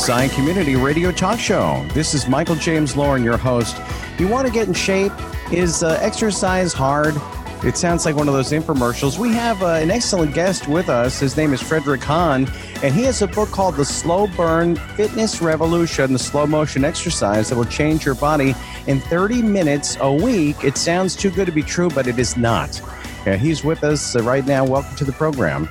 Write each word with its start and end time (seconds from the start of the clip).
Exercise 0.00 0.32
Community 0.32 0.76
Radio 0.76 1.12
Talk 1.12 1.38
Show. 1.38 1.86
This 1.92 2.14
is 2.14 2.26
Michael 2.26 2.54
James 2.54 2.96
Lauren, 2.96 3.22
your 3.22 3.36
host. 3.36 3.76
You 4.18 4.28
want 4.28 4.46
to 4.46 4.52
get 4.52 4.66
in 4.66 4.72
shape? 4.72 5.12
Is 5.52 5.82
uh, 5.82 5.98
exercise 6.00 6.72
hard? 6.72 7.14
It 7.62 7.76
sounds 7.76 8.06
like 8.06 8.16
one 8.16 8.26
of 8.26 8.32
those 8.32 8.50
infomercials. 8.50 9.18
We 9.18 9.34
have 9.34 9.62
uh, 9.62 9.74
an 9.74 9.90
excellent 9.90 10.32
guest 10.32 10.66
with 10.66 10.88
us. 10.88 11.20
His 11.20 11.36
name 11.36 11.52
is 11.52 11.60
Frederick 11.60 12.02
Hahn, 12.02 12.50
and 12.82 12.94
he 12.94 13.02
has 13.02 13.20
a 13.20 13.26
book 13.26 13.50
called 13.50 13.76
The 13.76 13.84
Slow 13.84 14.26
Burn 14.26 14.74
Fitness 14.74 15.42
Revolution, 15.42 16.14
the 16.14 16.18
slow 16.18 16.46
motion 16.46 16.82
exercise 16.82 17.50
that 17.50 17.56
will 17.56 17.66
change 17.66 18.06
your 18.06 18.14
body 18.14 18.54
in 18.86 19.00
30 19.00 19.42
minutes 19.42 19.98
a 20.00 20.10
week. 20.10 20.64
It 20.64 20.78
sounds 20.78 21.14
too 21.14 21.30
good 21.30 21.44
to 21.44 21.52
be 21.52 21.62
true, 21.62 21.90
but 21.90 22.06
it 22.06 22.18
is 22.18 22.38
not. 22.38 22.80
Yeah, 23.26 23.36
he's 23.36 23.62
with 23.62 23.84
us 23.84 24.16
uh, 24.16 24.22
right 24.22 24.46
now. 24.46 24.64
Welcome 24.64 24.96
to 24.96 25.04
the 25.04 25.12
program. 25.12 25.68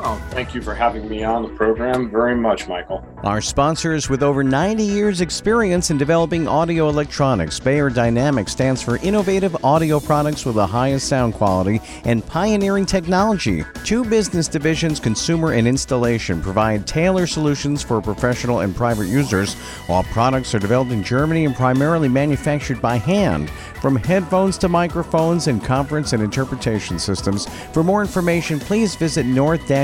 Oh, 0.00 0.22
thank 0.30 0.54
you 0.54 0.62
for 0.62 0.74
having 0.74 1.08
me 1.08 1.24
on 1.24 1.42
the 1.42 1.48
program 1.48 2.08
very 2.08 2.36
much, 2.36 2.68
Michael. 2.68 3.04
Our 3.24 3.40
sponsors 3.40 4.08
with 4.08 4.22
over 4.22 4.44
90 4.44 4.84
years' 4.84 5.20
experience 5.20 5.90
in 5.90 5.98
developing 5.98 6.46
audio 6.46 6.88
electronics, 6.88 7.58
Beyerdynamic 7.58 8.48
stands 8.48 8.80
for 8.80 8.98
innovative 8.98 9.64
audio 9.64 9.98
products 9.98 10.44
with 10.44 10.54
the 10.54 10.66
highest 10.66 11.08
sound 11.08 11.34
quality 11.34 11.80
and 12.04 12.24
pioneering 12.24 12.86
technology. 12.86 13.64
Two 13.82 14.04
business 14.04 14.46
divisions, 14.46 15.00
consumer 15.00 15.54
and 15.54 15.66
installation, 15.66 16.40
provide 16.40 16.86
tailored 16.86 17.28
solutions 17.28 17.82
for 17.82 18.00
professional 18.00 18.60
and 18.60 18.76
private 18.76 19.08
users, 19.08 19.54
while 19.88 20.04
products 20.04 20.54
are 20.54 20.60
developed 20.60 20.92
in 20.92 21.02
Germany 21.02 21.44
and 21.44 21.56
primarily 21.56 22.08
manufactured 22.08 22.80
by 22.80 22.98
hand. 22.98 23.50
From 23.80 23.96
headphones 23.96 24.58
to 24.58 24.68
microphones 24.68 25.46
and 25.46 25.62
conference 25.62 26.12
and 26.12 26.22
interpretation 26.22 26.98
systems. 26.98 27.46
For 27.72 27.84
more 27.84 28.00
information, 28.00 28.58
please 28.58 28.96
visit 28.96 29.24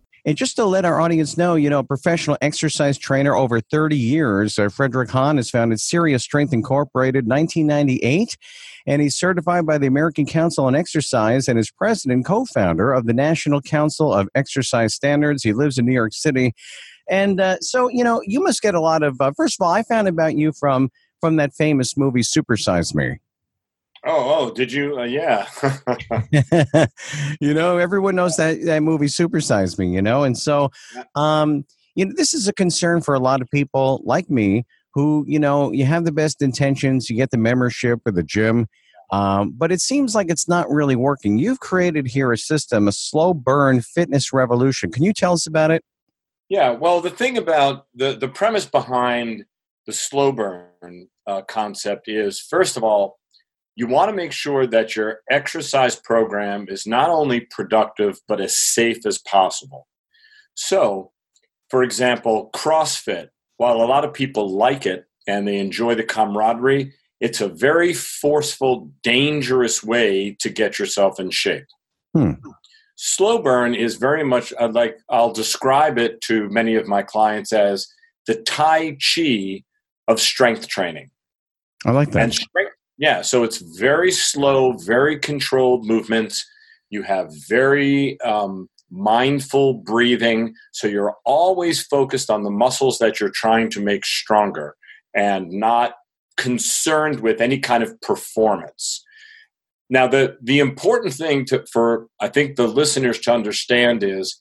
And 0.25 0.37
just 0.37 0.55
to 0.57 0.65
let 0.65 0.85
our 0.85 1.01
audience 1.01 1.37
know, 1.37 1.55
you 1.55 1.69
know, 1.69 1.83
professional 1.83 2.37
exercise 2.41 2.97
trainer 2.97 3.35
over 3.35 3.59
30 3.59 3.97
years, 3.97 4.59
uh, 4.59 4.69
Frederick 4.69 5.09
Hahn 5.09 5.37
has 5.37 5.49
founded 5.49 5.79
Serious 5.79 6.23
Strength 6.23 6.53
Incorporated 6.53 7.27
1998 7.27 8.37
and 8.87 9.01
he's 9.01 9.15
certified 9.15 9.65
by 9.65 9.77
the 9.77 9.87
American 9.87 10.25
Council 10.25 10.65
on 10.65 10.75
Exercise 10.75 11.47
and 11.47 11.59
is 11.59 11.71
president 11.71 12.17
and 12.17 12.25
co 12.25 12.45
founder 12.45 12.93
of 12.93 13.05
the 13.05 13.13
National 13.13 13.61
Council 13.61 14.13
of 14.13 14.27
Exercise 14.35 14.93
Standards. 14.93 15.43
He 15.43 15.53
lives 15.53 15.77
in 15.77 15.85
New 15.85 15.93
York 15.93 16.13
City. 16.13 16.53
And 17.09 17.39
uh, 17.39 17.57
so, 17.59 17.89
you 17.89 18.03
know, 18.03 18.21
you 18.25 18.41
must 18.41 18.61
get 18.61 18.75
a 18.75 18.79
lot 18.79 19.03
of, 19.03 19.19
uh, 19.19 19.31
first 19.35 19.57
of 19.59 19.65
all, 19.65 19.71
I 19.71 19.83
found 19.83 20.07
about 20.07 20.35
you 20.35 20.51
from 20.51 20.89
from 21.19 21.35
that 21.35 21.53
famous 21.53 21.95
movie 21.95 22.21
Supersize 22.21 22.95
Me. 22.95 23.19
Oh, 24.03 24.47
oh, 24.47 24.53
did 24.53 24.71
you? 24.71 24.99
Uh, 24.99 25.03
yeah. 25.03 25.47
you 27.39 27.53
know, 27.53 27.77
everyone 27.77 28.15
knows 28.15 28.35
that 28.37 28.63
that 28.65 28.81
movie 28.81 29.05
Supersize 29.05 29.77
Me, 29.77 29.93
you 29.93 30.01
know, 30.01 30.23
and 30.23 30.37
so 30.37 30.71
um, 31.15 31.65
you 31.95 32.05
know, 32.05 32.13
this 32.15 32.33
is 32.33 32.47
a 32.47 32.53
concern 32.53 33.01
for 33.01 33.13
a 33.13 33.19
lot 33.19 33.41
of 33.41 33.49
people 33.49 34.01
like 34.03 34.29
me 34.29 34.65
who, 34.93 35.23
you 35.27 35.39
know, 35.39 35.71
you 35.71 35.85
have 35.85 36.05
the 36.05 36.11
best 36.11 36.41
intentions, 36.41 37.09
you 37.09 37.15
get 37.15 37.31
the 37.31 37.37
membership 37.37 37.99
or 38.05 38.11
the 38.11 38.23
gym, 38.23 38.67
um, 39.11 39.53
but 39.57 39.71
it 39.71 39.81
seems 39.81 40.15
like 40.15 40.29
it's 40.29 40.47
not 40.47 40.69
really 40.69 40.95
working. 40.95 41.37
You've 41.37 41.59
created 41.59 42.07
here 42.07 42.31
a 42.31 42.37
system, 42.37 42.87
a 42.87 42.91
slow 42.91 43.33
burn 43.33 43.81
fitness 43.81 44.33
revolution. 44.33 44.91
Can 44.91 45.03
you 45.03 45.13
tell 45.13 45.33
us 45.33 45.47
about 45.47 45.71
it? 45.71 45.83
Yeah, 46.49 46.71
well, 46.71 47.01
the 47.01 47.09
thing 47.09 47.37
about 47.37 47.85
the, 47.93 48.13
the 48.13 48.27
premise 48.27 48.65
behind 48.65 49.45
the 49.85 49.93
slow 49.93 50.31
burn 50.31 51.07
uh, 51.27 51.41
concept 51.43 52.07
is 52.07 52.39
first 52.39 52.77
of 52.77 52.83
all, 52.83 53.19
you 53.75 53.87
want 53.87 54.09
to 54.09 54.15
make 54.15 54.31
sure 54.31 54.67
that 54.67 54.95
your 54.95 55.21
exercise 55.29 55.95
program 55.95 56.65
is 56.67 56.85
not 56.85 57.09
only 57.09 57.41
productive 57.41 58.19
but 58.27 58.41
as 58.41 58.55
safe 58.55 59.05
as 59.05 59.17
possible. 59.17 59.87
So, 60.55 61.11
for 61.69 61.83
example, 61.83 62.49
CrossFit 62.53 63.29
while 63.61 63.75
a 63.75 63.85
lot 63.85 64.03
of 64.03 64.11
people 64.11 64.49
like 64.49 64.87
it 64.87 65.05
and 65.27 65.47
they 65.47 65.59
enjoy 65.59 65.93
the 65.93 66.03
camaraderie, 66.03 66.91
it's 67.19 67.39
a 67.39 67.47
very 67.47 67.93
forceful, 67.93 68.91
dangerous 69.03 69.83
way 69.83 70.35
to 70.39 70.49
get 70.49 70.79
yourself 70.79 71.19
in 71.19 71.29
shape. 71.29 71.67
Hmm. 72.15 72.31
Slow 72.95 73.39
burn 73.39 73.75
is 73.75 73.97
very 73.97 74.23
much 74.23 74.51
uh, 74.59 74.69
like 74.69 74.97
I'll 75.09 75.31
describe 75.31 75.99
it 75.99 76.21
to 76.21 76.49
many 76.49 76.73
of 76.73 76.87
my 76.87 77.03
clients 77.03 77.53
as 77.53 77.87
the 78.25 78.35
Tai 78.35 78.97
Chi 78.97 79.63
of 80.07 80.19
strength 80.19 80.67
training. 80.67 81.11
I 81.85 81.91
like 81.91 82.11
that. 82.11 82.23
And 82.23 82.33
strength, 82.33 82.73
yeah, 83.01 83.23
so 83.23 83.43
it's 83.43 83.57
very 83.57 84.11
slow, 84.11 84.73
very 84.73 85.17
controlled 85.17 85.87
movements. 85.87 86.47
You 86.91 87.01
have 87.01 87.31
very 87.49 88.21
um, 88.21 88.69
mindful 88.91 89.73
breathing. 89.73 90.53
So 90.71 90.87
you're 90.87 91.15
always 91.25 91.81
focused 91.81 92.29
on 92.29 92.43
the 92.43 92.51
muscles 92.51 92.99
that 92.99 93.19
you're 93.19 93.31
trying 93.33 93.71
to 93.71 93.81
make 93.81 94.05
stronger 94.05 94.75
and 95.15 95.49
not 95.49 95.93
concerned 96.37 97.21
with 97.21 97.41
any 97.41 97.57
kind 97.57 97.81
of 97.81 97.99
performance. 98.01 99.03
Now, 99.89 100.07
the, 100.07 100.37
the 100.39 100.59
important 100.59 101.15
thing 101.15 101.45
to, 101.45 101.65
for 101.73 102.05
I 102.19 102.27
think 102.27 102.55
the 102.55 102.67
listeners 102.67 103.17
to 103.21 103.33
understand 103.33 104.03
is 104.03 104.39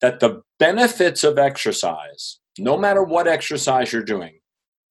that 0.00 0.18
the 0.18 0.42
benefits 0.58 1.22
of 1.22 1.38
exercise, 1.38 2.40
no 2.58 2.76
matter 2.76 3.04
what 3.04 3.28
exercise 3.28 3.92
you're 3.92 4.02
doing, 4.02 4.40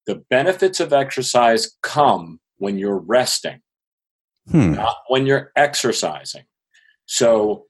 the 0.08 0.24
benefits 0.30 0.80
of 0.80 0.94
exercise 0.94 1.76
come 1.84 2.40
when 2.62 2.78
you're 2.78 3.00
resting, 3.00 3.60
hmm. 4.50 4.74
not 4.74 4.96
when 5.08 5.26
you're 5.26 5.52
exercising. 5.56 6.44
So 7.08 7.66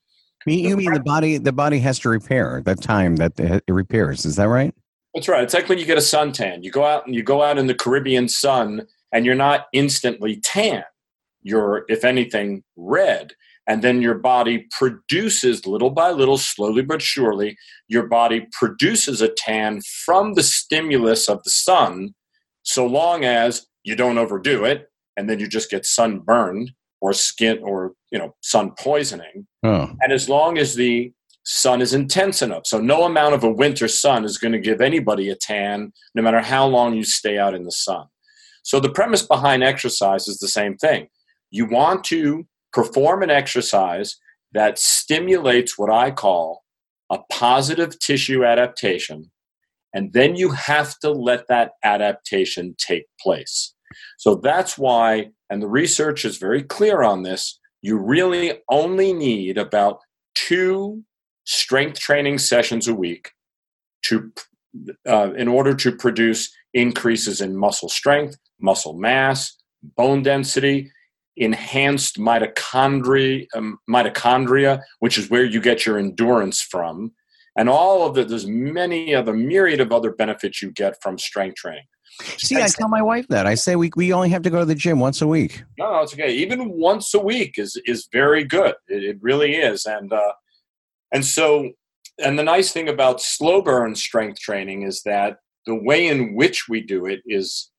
you 0.46 0.76
mean 0.76 0.94
the 0.94 1.00
body? 1.00 1.38
The 1.38 1.54
body 1.54 1.80
has 1.80 2.00
to 2.00 2.10
repair 2.10 2.62
that 2.66 2.82
time 2.82 3.16
that 3.18 3.40
it 3.40 3.64
repairs. 3.68 4.26
Is 4.26 4.36
that 4.36 4.50
right? 4.50 4.74
That's 5.14 5.28
right. 5.28 5.44
It's 5.44 5.54
like 5.54 5.70
when 5.70 5.78
you 5.78 5.86
get 5.86 5.98
a 5.98 6.02
suntan. 6.02 6.64
You 6.64 6.72
go 6.72 6.84
out 6.84 7.06
and 7.06 7.16
you 7.16 7.24
go 7.24 7.42
out 7.42 7.58
in 7.58 7.68
the 7.68 7.74
Caribbean 7.74 8.28
sun, 8.28 8.88
and 9.14 9.26
you're 9.26 9.36
not 9.36 9.68
instantly 9.74 10.38
tan. 10.42 10.84
You're, 11.42 11.86
if 11.88 12.04
anything, 12.04 12.64
red. 12.76 13.34
And 13.68 13.82
then 13.84 14.02
your 14.02 14.16
body 14.16 14.68
produces 14.78 15.66
little 15.66 15.92
by 15.92 16.12
little, 16.12 16.38
slowly 16.38 16.82
but 16.82 17.02
surely, 17.02 17.58
your 17.88 18.08
body 18.08 18.48
produces 18.52 19.22
a 19.22 19.30
tan 19.30 19.82
from 20.06 20.34
the 20.34 20.44
stimulus 20.44 21.30
of 21.30 21.44
the 21.44 21.52
sun, 21.52 22.14
so 22.64 22.86
long 22.86 23.24
as 23.24 23.68
you 23.84 23.96
don't 23.96 24.18
overdo 24.18 24.66
it, 24.66 24.90
and 25.18 25.30
then 25.30 25.40
you 25.40 25.48
just 25.48 25.70
get 25.70 25.86
sunburned 25.86 26.72
or 27.02 27.14
skin 27.14 27.60
or 27.64 27.94
you 28.12 28.20
know 28.20 28.36
sun 28.42 28.72
poisoning. 28.80 29.48
Oh. 29.64 29.92
And 30.02 30.12
as 30.12 30.30
long 30.30 30.58
as 30.58 30.76
the 30.76 31.14
sun 31.44 31.82
is 31.82 31.94
intense 31.94 32.42
enough. 32.42 32.68
So 32.68 32.80
no 32.80 33.04
amount 33.04 33.34
of 33.34 33.44
a 33.44 33.52
winter 33.52 33.88
sun 33.88 34.26
is 34.26 34.38
going 34.38 34.52
to 34.52 34.60
give 34.60 34.82
anybody 34.82 35.30
a 35.30 35.36
tan, 35.36 35.92
no 36.14 36.22
matter 36.22 36.42
how 36.42 36.68
long 36.68 36.94
you 36.94 37.04
stay 37.04 37.38
out 37.38 37.56
in 37.56 37.64
the 37.64 37.72
sun. 37.72 38.06
So 38.64 38.80
the 38.80 38.92
premise 38.92 39.24
behind 39.24 39.64
exercise 39.64 40.28
is 40.28 40.38
the 40.38 40.48
same 40.48 40.78
thing. 40.78 41.08
You 41.50 41.66
want 41.66 42.04
to 42.06 42.46
perform 42.74 43.24
an 43.24 43.32
exercise 43.32 44.18
that 44.54 44.78
stimulates 44.78 45.78
what 45.78 45.90
I 45.90 46.12
call 46.12 46.64
a 47.10 47.20
positive 47.32 47.98
tissue 48.00 48.46
adaptation, 48.46 49.31
and 49.94 50.14
then 50.14 50.36
you 50.36 50.52
have 50.52 50.98
to 51.00 51.12
let 51.12 51.48
that 51.48 51.72
adaptation 51.84 52.76
take 52.78 53.06
place. 53.20 53.74
So 54.18 54.36
that's 54.36 54.78
why, 54.78 55.32
and 55.50 55.62
the 55.62 55.68
research 55.68 56.24
is 56.26 56.38
very 56.38 56.64
clear 56.64 57.04
on 57.04 57.24
this, 57.24 57.60
you 57.82 57.98
really 57.98 58.54
only 58.70 59.12
need 59.14 59.58
about 59.58 60.00
two 60.36 61.04
strength 61.46 62.00
training 62.00 62.38
sessions 62.38 62.88
a 62.88 62.94
week 62.96 63.32
to 64.06 64.32
uh, 65.08 65.34
in 65.34 65.48
order 65.48 65.74
to 65.74 65.92
produce 65.92 66.54
increases 66.74 67.42
in 67.42 67.58
muscle 67.58 67.90
strength, 67.90 68.38
muscle 68.60 68.94
mass, 68.94 69.58
bone 69.98 70.24
density, 70.24 70.90
enhanced 71.36 72.18
mitochondria, 72.18 73.46
um, 73.56 73.80
mitochondria, 73.90 74.82
which 75.00 75.18
is 75.18 75.30
where 75.30 75.44
you 75.44 75.60
get 75.60 75.86
your 75.86 75.98
endurance 75.98 76.62
from, 76.62 77.12
and 77.58 77.70
all 77.70 78.08
of 78.08 78.16
the 78.16 78.24
there's 78.24 78.48
many 78.48 79.14
other 79.14 79.34
myriad 79.34 79.80
of 79.80 79.92
other 79.92 80.12
benefits 80.12 80.62
you 80.62 80.72
get 80.72 81.02
from 81.02 81.18
strength 81.18 81.56
training. 81.56 81.86
See, 82.20 82.58
I 82.58 82.68
tell 82.68 82.90
my 82.90 83.02
wife 83.02 83.28
that. 83.30 83.48
I 83.48 83.56
say 83.56 83.76
we, 83.76 83.90
we 83.96 84.14
only 84.14 84.30
have 84.30 84.42
to 84.44 84.50
go 84.50 84.60
to 84.60 84.66
the 84.66 84.76
gym 84.76 85.00
once 85.00 85.22
a 85.22 85.28
week. 85.28 85.64
No, 85.78 85.92
no, 85.92 86.02
it's 86.02 86.14
okay. 86.14 86.32
Even 86.32 86.72
once 86.72 87.14
a 87.14 87.20
week 87.20 87.56
is 87.58 87.82
is 87.86 88.08
very 88.12 88.44
good. 88.44 88.76
It, 88.88 89.04
it 89.04 89.18
really 89.22 89.56
is, 89.56 89.86
and 89.86 90.12
uh, 90.12 90.34
and 91.14 91.26
so 91.26 91.72
and 92.24 92.38
the 92.38 92.44
nice 92.44 92.72
thing 92.72 92.90
about 92.90 93.22
slow 93.22 93.62
burn 93.62 93.96
strength 93.96 94.40
training 94.40 94.84
is 94.84 95.02
that 95.04 95.38
the 95.66 95.76
way 95.76 96.08
in 96.08 96.36
which 96.36 96.68
we 96.68 96.82
do 96.82 97.06
it 97.06 97.22
is 97.26 97.72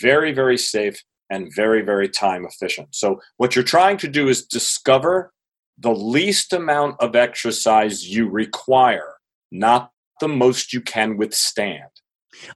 very 0.00 0.32
very 0.32 0.58
safe 0.58 1.02
and 1.30 1.52
very 1.54 1.82
very 1.82 2.08
time 2.08 2.46
efficient. 2.46 2.88
So 2.94 3.20
what 3.36 3.54
you're 3.54 3.64
trying 3.64 3.98
to 3.98 4.08
do 4.08 4.28
is 4.28 4.46
discover 4.46 5.32
the 5.80 5.94
least 5.94 6.52
amount 6.52 7.00
of 7.00 7.16
exercise 7.16 8.08
you 8.08 8.28
require, 8.28 9.14
not 9.50 9.92
the 10.20 10.28
most 10.28 10.72
you 10.72 10.80
can 10.80 11.16
withstand. 11.16 11.84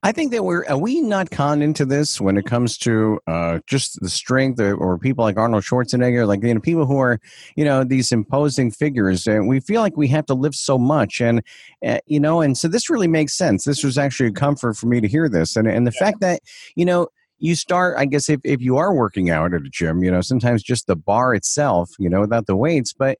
I 0.03 0.11
think 0.11 0.31
that 0.31 0.43
we're 0.43 0.65
are 0.67 0.77
we 0.77 1.01
not 1.01 1.31
conned 1.31 1.61
into 1.61 1.85
this 1.85 2.21
when 2.21 2.37
it 2.37 2.45
comes 2.45 2.77
to 2.79 3.19
uh, 3.27 3.59
just 3.67 3.99
the 4.01 4.09
strength 4.09 4.59
or, 4.59 4.73
or, 4.73 4.97
people 4.97 5.23
like 5.23 5.37
Arnold 5.37 5.63
Schwarzenegger, 5.63 6.25
like 6.25 6.43
you 6.43 6.53
know 6.53 6.61
people 6.61 6.85
who 6.85 6.97
are 6.97 7.19
you 7.55 7.65
know 7.65 7.83
these 7.83 8.11
imposing 8.11 8.71
figures, 8.71 9.27
and 9.27 9.47
we 9.47 9.59
feel 9.59 9.81
like 9.81 9.97
we 9.97 10.07
have 10.07 10.25
to 10.27 10.33
lift 10.33 10.55
so 10.55 10.77
much, 10.77 11.19
and 11.19 11.43
uh, 11.85 11.99
you 12.05 12.19
know, 12.19 12.41
and 12.41 12.57
so 12.57 12.67
this 12.67 12.89
really 12.89 13.07
makes 13.07 13.33
sense. 13.33 13.65
This 13.65 13.83
was 13.83 13.97
actually 13.97 14.29
a 14.29 14.33
comfort 14.33 14.77
for 14.77 14.87
me 14.87 15.01
to 15.01 15.07
hear 15.07 15.27
this, 15.27 15.55
and 15.55 15.67
and 15.67 15.85
the 15.85 15.93
yeah. 15.93 16.05
fact 16.05 16.21
that 16.21 16.39
you 16.75 16.85
know 16.85 17.07
you 17.45 17.55
start 17.55 17.95
i 17.97 18.05
guess 18.05 18.29
if, 18.29 18.39
if 18.43 18.61
you 18.61 18.77
are 18.77 18.93
working 18.93 19.29
out 19.29 19.53
at 19.53 19.61
a 19.61 19.69
gym 19.69 20.03
you 20.03 20.11
know 20.11 20.21
sometimes 20.21 20.63
just 20.63 20.87
the 20.87 20.95
bar 20.95 21.33
itself 21.33 21.91
you 21.99 22.09
know 22.09 22.21
without 22.21 22.47
the 22.47 22.55
weights 22.55 22.93
but 22.93 23.17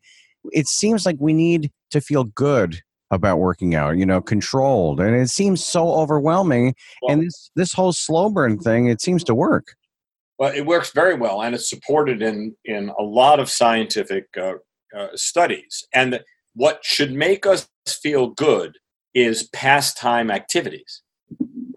it 0.52 0.68
seems 0.68 1.06
like 1.06 1.18
we 1.20 1.34
need 1.34 1.72
to 1.92 2.02
feel 2.02 2.24
good 2.24 2.82
about 3.12 3.40
working 3.40 3.76
out 3.76 3.98
you 3.98 4.06
know 4.06 4.22
controlled 4.22 5.00
and 5.00 5.16
it 5.16 5.30
seems 5.30 5.64
so 5.64 5.94
overwhelming 5.94 6.74
well, 7.02 7.12
and 7.12 7.24
this 7.24 7.52
this 7.56 7.74
whole 7.74 7.94
slow 7.94 8.30
burn 8.30 8.58
thing 8.58 8.88
it 8.88 9.02
seems 9.02 9.24
to 9.24 9.36
work. 9.36 9.76
Well 10.40 10.52
it 10.54 10.66
works 10.66 10.92
very 10.92 11.16
well 11.16 11.42
and 11.42 11.54
it's 11.54 11.70
supported 11.70 12.22
in 12.22 12.56
in 12.66 12.92
a 12.98 13.04
lot 13.04 13.40
of 13.40 13.50
scientific 13.50 14.26
uh, 14.38 14.56
uh, 14.98 15.08
studies 15.16 15.86
and 15.94 16.20
what 16.56 16.84
should 16.84 17.14
make 17.14 17.46
us 17.46 17.68
feel 17.88 18.30
good 18.30 18.78
is 19.14 19.50
pastime 19.54 20.32
activities 20.32 21.02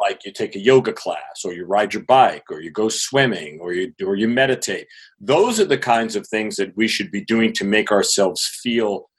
like 0.01 0.25
you 0.25 0.33
take 0.33 0.55
a 0.57 0.61
yoga 0.61 0.93
class 0.93 1.45
or 1.45 1.53
you 1.53 1.65
ride 1.65 1.95
your 1.95 2.05
bike 2.05 2.45
or 2.51 2.61
you 2.61 2.71
go 2.71 2.89
swimming 2.89 3.59
or 3.61 3.73
you 3.73 3.93
or 4.05 4.17
you 4.17 4.29
meditate. 4.29 4.87
Those 5.21 5.61
are 5.61 5.65
the 5.65 5.79
kinds 5.79 6.17
of 6.17 6.27
things 6.27 6.57
that 6.57 6.77
we 6.77 6.89
should 6.89 7.11
be 7.11 7.25
doing 7.25 7.53
to 7.55 7.65
make 7.65 7.91
ourselves 7.91 8.47
feel 8.47 9.11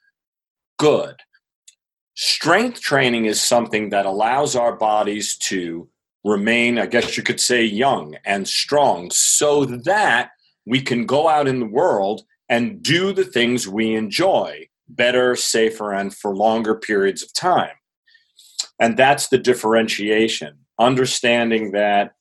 good. 0.78 1.16
Strength 2.14 2.80
training 2.80 3.26
is 3.26 3.40
something 3.40 3.90
that 3.90 4.06
allows 4.06 4.56
our 4.56 4.76
bodies 4.76 5.36
to 5.36 5.88
remain 6.22 6.78
i 6.78 6.84
guess 6.84 7.16
you 7.16 7.22
could 7.22 7.40
say 7.40 7.64
young 7.64 8.14
and 8.26 8.46
strong 8.46 9.10
so 9.10 9.64
that 9.64 10.32
we 10.66 10.82
can 10.82 11.06
go 11.06 11.28
out 11.28 11.48
in 11.48 11.60
the 11.60 11.66
world 11.66 12.20
and 12.50 12.82
do 12.82 13.14
the 13.14 13.24
things 13.24 13.66
we 13.66 13.94
enjoy 13.94 14.68
better 14.90 15.36
safer 15.36 15.92
and 15.92 16.14
for 16.14 16.34
longer 16.34 16.74
periods 16.74 17.22
of 17.22 17.32
time. 17.32 17.76
And 18.78 18.96
that's 18.96 19.28
the 19.28 19.38
differentiation 19.38 20.58
understanding 20.80 21.72
that 21.72 22.14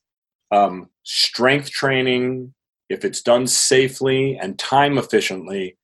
um, 0.52 0.90
strength 1.04 1.72
training, 1.72 2.54
if 2.90 3.06
it's 3.06 3.22
done 3.22 3.48
safely 3.48 4.38
and 4.38 4.60
time 4.60 4.98
efficiently, 4.98 5.78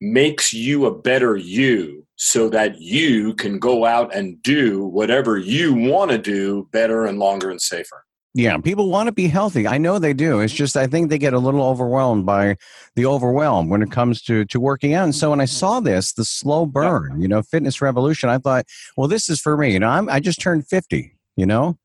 makes 0.00 0.52
you 0.52 0.86
a 0.86 0.94
better 0.94 1.36
you 1.36 2.06
so 2.16 2.48
that 2.48 2.80
you 2.80 3.34
can 3.34 3.58
go 3.58 3.84
out 3.84 4.14
and 4.14 4.42
do 4.42 4.84
whatever 4.84 5.38
you 5.38 5.74
want 5.74 6.10
to 6.10 6.18
do 6.18 6.68
better 6.72 7.06
and 7.06 7.18
longer 7.18 7.50
and 7.50 7.60
safer. 7.60 8.04
Yeah, 8.34 8.58
people 8.58 8.90
want 8.90 9.06
to 9.06 9.12
be 9.12 9.26
healthy. 9.26 9.66
I 9.66 9.78
know 9.78 9.98
they 9.98 10.12
do. 10.12 10.40
It's 10.40 10.52
just 10.52 10.76
I 10.76 10.86
think 10.86 11.08
they 11.08 11.18
get 11.18 11.32
a 11.32 11.38
little 11.38 11.62
overwhelmed 11.62 12.26
by 12.26 12.56
the 12.94 13.06
overwhelm 13.06 13.68
when 13.68 13.82
it 13.82 13.90
comes 13.90 14.22
to 14.22 14.44
to 14.46 14.60
working 14.60 14.94
out. 14.94 15.04
And 15.04 15.14
so 15.14 15.30
when 15.30 15.40
I 15.40 15.46
saw 15.46 15.80
this, 15.80 16.12
the 16.12 16.24
slow 16.24 16.66
burn, 16.66 17.20
you 17.20 17.26
know, 17.26 17.42
fitness 17.42 17.80
revolution, 17.80 18.28
I 18.28 18.38
thought, 18.38 18.66
well, 18.96 19.08
this 19.08 19.28
is 19.28 19.40
for 19.40 19.56
me. 19.56 19.72
You 19.72 19.80
know, 19.80 19.88
I'm 19.88 20.08
I 20.08 20.20
just 20.20 20.40
turned 20.40 20.68
50, 20.68 21.16
you 21.36 21.46
know? 21.46 21.78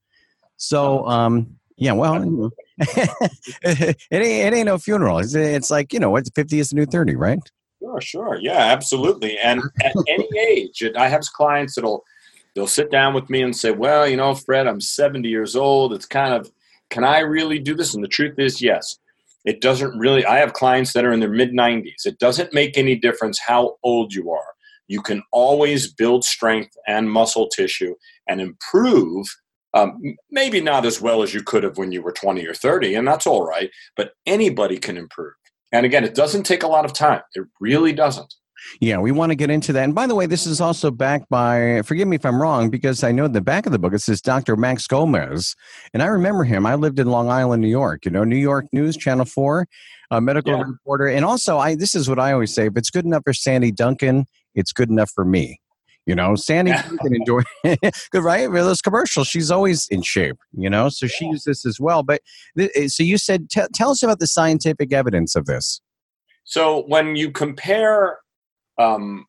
So, 0.64 1.06
um, 1.08 1.58
yeah, 1.76 1.92
well, 1.92 2.52
it, 2.80 3.96
ain't, 4.14 4.24
it 4.24 4.54
ain't 4.54 4.66
no 4.66 4.78
funeral. 4.78 5.20
It's, 5.20 5.36
it's 5.36 5.70
like, 5.70 5.92
you 5.92 6.00
know, 6.00 6.10
what, 6.10 6.26
50 6.34 6.58
is 6.58 6.70
the 6.70 6.78
new 6.78 6.86
30, 6.86 7.18
right? 7.18 7.40
Sure, 7.80 8.00
sure. 8.00 8.40
Yeah, 8.40 8.60
absolutely. 8.60 9.38
And 9.40 9.62
at 9.84 9.94
any 10.08 10.30
age, 10.40 10.82
I 10.96 11.10
have 11.10 11.22
clients 11.36 11.76
that'll, 11.76 12.06
they'll 12.56 12.66
sit 12.66 12.90
down 12.92 13.14
with 13.14 13.30
me 13.30 13.42
and 13.42 13.54
say, 13.54 13.72
well, 13.72 14.08
you 14.08 14.16
know, 14.16 14.34
Fred, 14.36 14.66
I'm 14.66 14.80
70 14.80 15.28
years 15.28 15.58
old. 15.58 15.92
It's 15.92 16.06
kind 16.06 16.34
of, 16.34 16.50
can 16.90 17.04
I 17.04 17.20
really 17.20 17.60
do 17.60 17.76
this? 17.76 17.94
And 17.94 18.02
the 18.02 18.08
truth 18.08 18.40
is, 18.40 18.62
yes. 18.62 18.98
It 19.44 19.60
doesn't 19.60 20.00
really, 20.00 20.26
I 20.26 20.38
have 20.38 20.54
clients 20.54 20.94
that 20.94 21.04
are 21.04 21.12
in 21.12 21.20
their 21.20 21.28
mid 21.28 21.52
90s. 21.52 22.06
It 22.06 22.20
doesn't 22.20 22.54
make 22.54 22.78
any 22.78 22.96
difference 22.96 23.38
how 23.38 23.76
old 23.84 24.14
you 24.14 24.32
are. 24.32 24.54
You 24.88 25.02
can 25.02 25.24
always 25.34 25.92
build 25.92 26.24
strength 26.24 26.78
and 26.88 27.12
muscle 27.12 27.50
tissue 27.50 27.96
and 28.30 28.40
improve 28.40 29.28
um, 29.74 30.02
maybe 30.30 30.62
not 30.62 30.86
as 30.86 31.02
well 31.02 31.24
as 31.24 31.34
you 31.34 31.42
could 31.42 31.64
have 31.64 31.78
when 31.78 31.92
you 31.92 32.02
were 32.02 32.12
20 32.12 32.46
or 32.46 32.54
30, 32.54 32.96
and 32.96 33.08
that's 33.08 33.28
all 33.28 33.46
right, 33.46 33.70
but 33.96 34.14
anybody 34.26 34.78
can 34.78 34.98
improve. 34.98 35.34
And 35.72 35.86
again, 35.86 36.04
it 36.04 36.14
doesn't 36.14 36.44
take 36.44 36.64
a 36.64 36.68
lot 36.68 36.86
of 36.86 36.94
time. 36.94 37.22
It 37.34 37.46
really 37.60 37.94
doesn't. 37.94 38.34
Yeah, 38.80 39.00
we 39.00 39.12
want 39.12 39.32
to 39.32 39.36
get 39.36 39.50
into 39.50 39.74
that. 39.74 39.84
And 39.84 39.96
by 39.96 40.08
the 40.08 40.16
way, 40.16 40.26
this 40.26 40.46
is 40.46 40.62
also 40.62 40.92
backed 40.92 41.30
by, 41.30 41.82
forgive 41.84 42.08
me 42.08 42.16
if 42.16 42.26
I'm 42.26 42.42
wrong, 42.42 42.70
because 42.70 43.04
I 43.04 43.12
know 43.12 43.26
in 43.26 43.34
the 43.34 43.42
back 43.42 43.66
of 43.66 43.72
the 43.72 43.80
book 43.80 43.94
it 43.94 44.00
says 44.00 44.22
Dr. 44.22 44.56
Max 44.56 44.88
Gomez. 44.88 45.56
And 45.94 46.02
I 46.02 46.08
remember 46.08 46.44
him. 46.44 46.66
I 46.66 46.76
lived 46.76 47.00
in 47.00 47.08
Long 47.08 47.30
Island, 47.30 47.62
New 47.62 47.68
York, 47.68 48.06
you 48.06 48.12
know, 48.12 48.24
New 48.24 48.38
York 48.38 48.66
News, 48.72 48.96
Channel 48.96 49.26
4, 49.26 49.68
a 50.12 50.22
medical 50.22 50.54
yeah. 50.54 50.64
reporter. 50.64 51.08
And 51.08 51.26
also, 51.26 51.58
I 51.58 51.76
this 51.76 51.96
is 51.96 52.08
what 52.08 52.20
I 52.20 52.32
always 52.32 52.54
say 52.54 52.68
if 52.68 52.78
it's 52.78 52.90
good 52.90 53.06
enough 53.06 53.24
for 53.26 53.34
Sandy 53.34 53.72
Duncan, 53.72 54.26
it's 54.56 54.72
good 54.72 54.90
enough 54.90 55.12
for 55.14 55.26
me. 55.26 55.60
You 56.06 56.16
know, 56.16 56.36
Sandy 56.36 56.74
can 56.74 57.16
enjoy 57.16 57.42
good, 58.12 58.24
right? 58.24 58.52
Those 58.52 58.82
commercials, 58.82 59.28
she's 59.28 59.50
always 59.50 59.88
in 59.88 60.02
shape. 60.02 60.38
You 60.52 60.70
know, 60.70 60.90
so 60.90 61.08
she 61.08 61.26
uses 61.26 61.44
this 61.46 61.66
as 61.66 61.80
well. 61.80 62.04
But 62.04 62.22
th- 62.58 62.72
eh, 62.76 62.88
so 62.88 63.04
you 63.04 63.18
said, 63.18 63.50
t- 63.50 63.62
tell 63.74 63.92
us 63.92 64.04
about 64.04 64.20
the 64.20 64.28
scientific 64.28 64.92
evidence 64.92 65.36
of 65.36 65.46
this. 65.46 65.82
So 66.44 66.84
when 66.88 67.16
you 67.16 67.32
compare 67.32 68.20
um, 68.78 69.28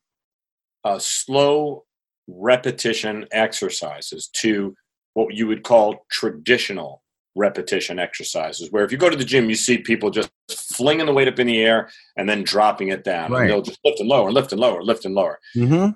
slow 0.97 1.85
repetition 2.27 3.25
exercises 3.31 4.27
to 4.33 4.75
what 5.13 5.33
you 5.33 5.47
would 5.47 5.63
call 5.63 6.05
traditional 6.11 7.01
repetition 7.37 7.99
exercises, 7.99 8.69
where 8.71 8.83
if 8.83 8.91
you 8.91 8.97
go 8.97 9.09
to 9.09 9.15
the 9.15 9.23
gym, 9.23 9.49
you 9.49 9.55
see 9.55 9.77
people 9.77 10.09
just 10.09 10.29
flinging 10.51 11.05
the 11.05 11.13
weight 11.13 11.29
up 11.29 11.39
in 11.39 11.47
the 11.47 11.61
air 11.61 11.89
and 12.17 12.27
then 12.27 12.43
dropping 12.43 12.89
it 12.89 13.05
down. 13.05 13.31
Right. 13.31 13.43
And 13.43 13.49
they'll 13.49 13.61
just 13.61 13.79
lift 13.85 14.01
and 14.01 14.09
lower, 14.09 14.29
lift 14.29 14.51
and 14.51 14.59
lower, 14.59 14.83
lift 14.83 15.05
and 15.05 15.15
lower. 15.15 15.39
Mm-hmm 15.55 15.91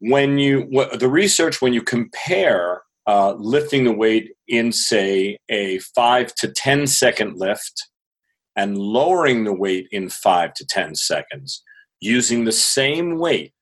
when 0.00 0.38
you 0.38 0.68
the 0.98 1.08
research 1.08 1.60
when 1.60 1.72
you 1.72 1.82
compare 1.82 2.82
uh, 3.06 3.34
lifting 3.34 3.84
the 3.84 3.92
weight 3.92 4.32
in 4.48 4.72
say 4.72 5.36
a 5.48 5.78
five 5.94 6.34
to 6.34 6.48
ten 6.48 6.86
second 6.86 7.38
lift 7.38 7.88
and 8.56 8.76
lowering 8.76 9.44
the 9.44 9.52
weight 9.52 9.86
in 9.90 10.08
five 10.08 10.52
to 10.54 10.66
ten 10.66 10.94
seconds 10.94 11.62
using 12.00 12.44
the 12.44 12.52
same 12.52 13.18
weight. 13.18 13.52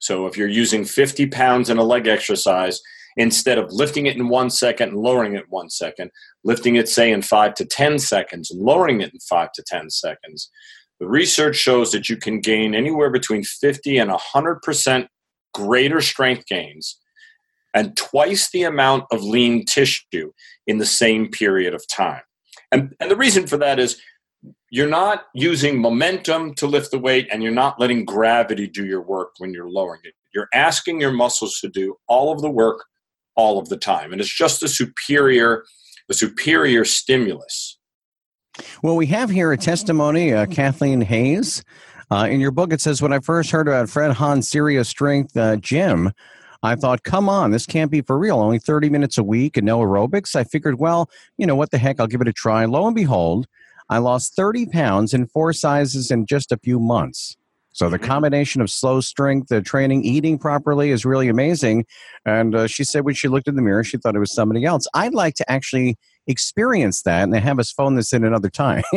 So 0.00 0.26
if 0.26 0.36
you're 0.36 0.46
using 0.46 0.84
50 0.84 1.26
pounds 1.26 1.70
in 1.70 1.78
a 1.78 1.82
leg 1.82 2.06
exercise 2.06 2.80
instead 3.16 3.58
of 3.58 3.72
lifting 3.72 4.06
it 4.06 4.16
in 4.16 4.28
one 4.28 4.48
second 4.48 4.90
and 4.90 4.98
lowering 4.98 5.34
it 5.34 5.44
one 5.48 5.68
second 5.68 6.10
lifting 6.44 6.76
it 6.76 6.88
say 6.88 7.10
in 7.10 7.22
five 7.22 7.54
to 7.54 7.64
ten 7.64 7.98
seconds 7.98 8.50
and 8.50 8.60
lowering 8.60 9.00
it 9.00 9.12
in 9.12 9.18
five 9.20 9.50
to 9.52 9.62
ten 9.66 9.90
seconds 9.90 10.50
the 11.00 11.08
research 11.08 11.56
shows 11.56 11.92
that 11.92 12.08
you 12.08 12.16
can 12.16 12.40
gain 12.40 12.74
anywhere 12.74 13.10
between 13.10 13.44
50 13.44 13.98
and 13.98 14.10
100% 14.10 15.06
greater 15.54 16.00
strength 16.00 16.46
gains 16.46 16.98
and 17.74 17.96
twice 17.96 18.50
the 18.50 18.62
amount 18.62 19.04
of 19.12 19.22
lean 19.22 19.64
tissue 19.64 20.32
in 20.66 20.78
the 20.78 20.86
same 20.86 21.30
period 21.30 21.74
of 21.74 21.86
time. 21.88 22.22
And, 22.72 22.94
and 23.00 23.10
the 23.10 23.16
reason 23.16 23.46
for 23.46 23.56
that 23.58 23.78
is 23.78 24.00
you're 24.70 24.88
not 24.88 25.24
using 25.34 25.80
momentum 25.80 26.54
to 26.54 26.66
lift 26.66 26.90
the 26.90 26.98
weight 26.98 27.28
and 27.30 27.42
you're 27.42 27.52
not 27.52 27.80
letting 27.80 28.04
gravity 28.04 28.66
do 28.66 28.84
your 28.86 29.02
work 29.02 29.30
when 29.38 29.52
you're 29.52 29.70
lowering 29.70 30.00
it. 30.04 30.14
You're 30.34 30.48
asking 30.54 31.00
your 31.00 31.12
muscles 31.12 31.58
to 31.60 31.68
do 31.68 31.96
all 32.06 32.32
of 32.32 32.42
the 32.42 32.50
work 32.50 32.84
all 33.34 33.58
of 33.58 33.68
the 33.68 33.76
time. 33.76 34.12
And 34.12 34.20
it's 34.20 34.34
just 34.34 34.62
a 34.62 34.68
superior, 34.68 35.64
a 36.10 36.14
superior 36.14 36.84
stimulus. 36.84 37.78
Well, 38.82 38.96
we 38.96 39.06
have 39.06 39.30
here 39.30 39.52
a 39.52 39.56
testimony, 39.56 40.32
uh, 40.32 40.46
Kathleen 40.46 41.00
Hayes. 41.00 41.62
Uh, 42.10 42.26
in 42.30 42.40
your 42.40 42.50
book, 42.50 42.72
it 42.72 42.80
says, 42.80 43.02
When 43.02 43.12
I 43.12 43.20
first 43.20 43.50
heard 43.50 43.68
about 43.68 43.88
Fred 43.88 44.12
Hahn's 44.12 44.48
Serious 44.48 44.88
Strength 44.88 45.36
uh, 45.36 45.56
Gym, 45.56 46.12
I 46.62 46.74
thought, 46.74 47.04
come 47.04 47.28
on, 47.28 47.50
this 47.50 47.66
can't 47.66 47.90
be 47.90 48.00
for 48.00 48.18
real. 48.18 48.40
Only 48.40 48.58
30 48.58 48.90
minutes 48.90 49.18
a 49.18 49.22
week 49.22 49.56
and 49.56 49.66
no 49.66 49.80
aerobics. 49.80 50.34
I 50.34 50.44
figured, 50.44 50.78
well, 50.78 51.08
you 51.36 51.46
know, 51.46 51.54
what 51.54 51.70
the 51.70 51.78
heck? 51.78 52.00
I'll 52.00 52.06
give 52.06 52.20
it 52.20 52.28
a 52.28 52.32
try. 52.32 52.64
Lo 52.64 52.86
and 52.86 52.96
behold, 52.96 53.46
I 53.88 53.98
lost 53.98 54.34
30 54.34 54.66
pounds 54.66 55.14
in 55.14 55.26
four 55.26 55.52
sizes 55.52 56.10
in 56.10 56.26
just 56.26 56.50
a 56.50 56.58
few 56.58 56.80
months. 56.80 57.36
So 57.72 57.88
the 57.88 57.96
mm-hmm. 57.96 58.06
combination 58.06 58.60
of 58.60 58.70
slow 58.70 59.00
strength, 59.00 59.48
the 59.48 59.62
training, 59.62 60.02
eating 60.02 60.36
properly 60.36 60.90
is 60.90 61.04
really 61.04 61.28
amazing. 61.28 61.86
And 62.26 62.54
uh, 62.54 62.66
she 62.66 62.82
said 62.82 63.04
when 63.04 63.14
she 63.14 63.28
looked 63.28 63.46
in 63.46 63.54
the 63.54 63.62
mirror, 63.62 63.84
she 63.84 63.98
thought 63.98 64.16
it 64.16 64.20
was 64.20 64.34
somebody 64.34 64.64
else. 64.64 64.86
I'd 64.94 65.14
like 65.14 65.34
to 65.36 65.48
actually 65.50 65.96
experience 66.28 67.02
that 67.02 67.24
and 67.24 67.32
they 67.32 67.40
have 67.40 67.58
us 67.58 67.72
phone 67.72 67.96
this 67.96 68.12
in 68.12 68.24
another 68.24 68.50
time. 68.50 68.82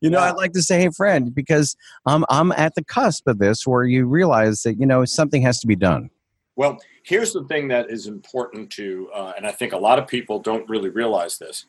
you 0.00 0.10
know, 0.10 0.18
yeah. 0.18 0.30
I'd 0.30 0.36
like 0.36 0.52
to 0.52 0.62
say, 0.62 0.80
hey, 0.80 0.90
friend, 0.96 1.34
because 1.34 1.76
I'm 2.06 2.24
I'm 2.28 2.52
at 2.52 2.74
the 2.74 2.84
cusp 2.84 3.26
of 3.26 3.38
this 3.38 3.66
where 3.66 3.84
you 3.84 4.06
realize 4.06 4.62
that, 4.62 4.78
you 4.78 4.86
know, 4.86 5.04
something 5.04 5.42
has 5.42 5.60
to 5.60 5.66
be 5.66 5.76
done. 5.76 6.10
Well, 6.56 6.78
here's 7.04 7.32
the 7.32 7.44
thing 7.44 7.68
that 7.68 7.90
is 7.90 8.06
important 8.06 8.70
to, 8.72 9.08
uh, 9.14 9.32
and 9.36 9.46
I 9.46 9.52
think 9.52 9.72
a 9.72 9.78
lot 9.78 9.98
of 9.98 10.06
people 10.06 10.40
don't 10.40 10.68
really 10.68 10.90
realize 10.90 11.38
this. 11.38 11.64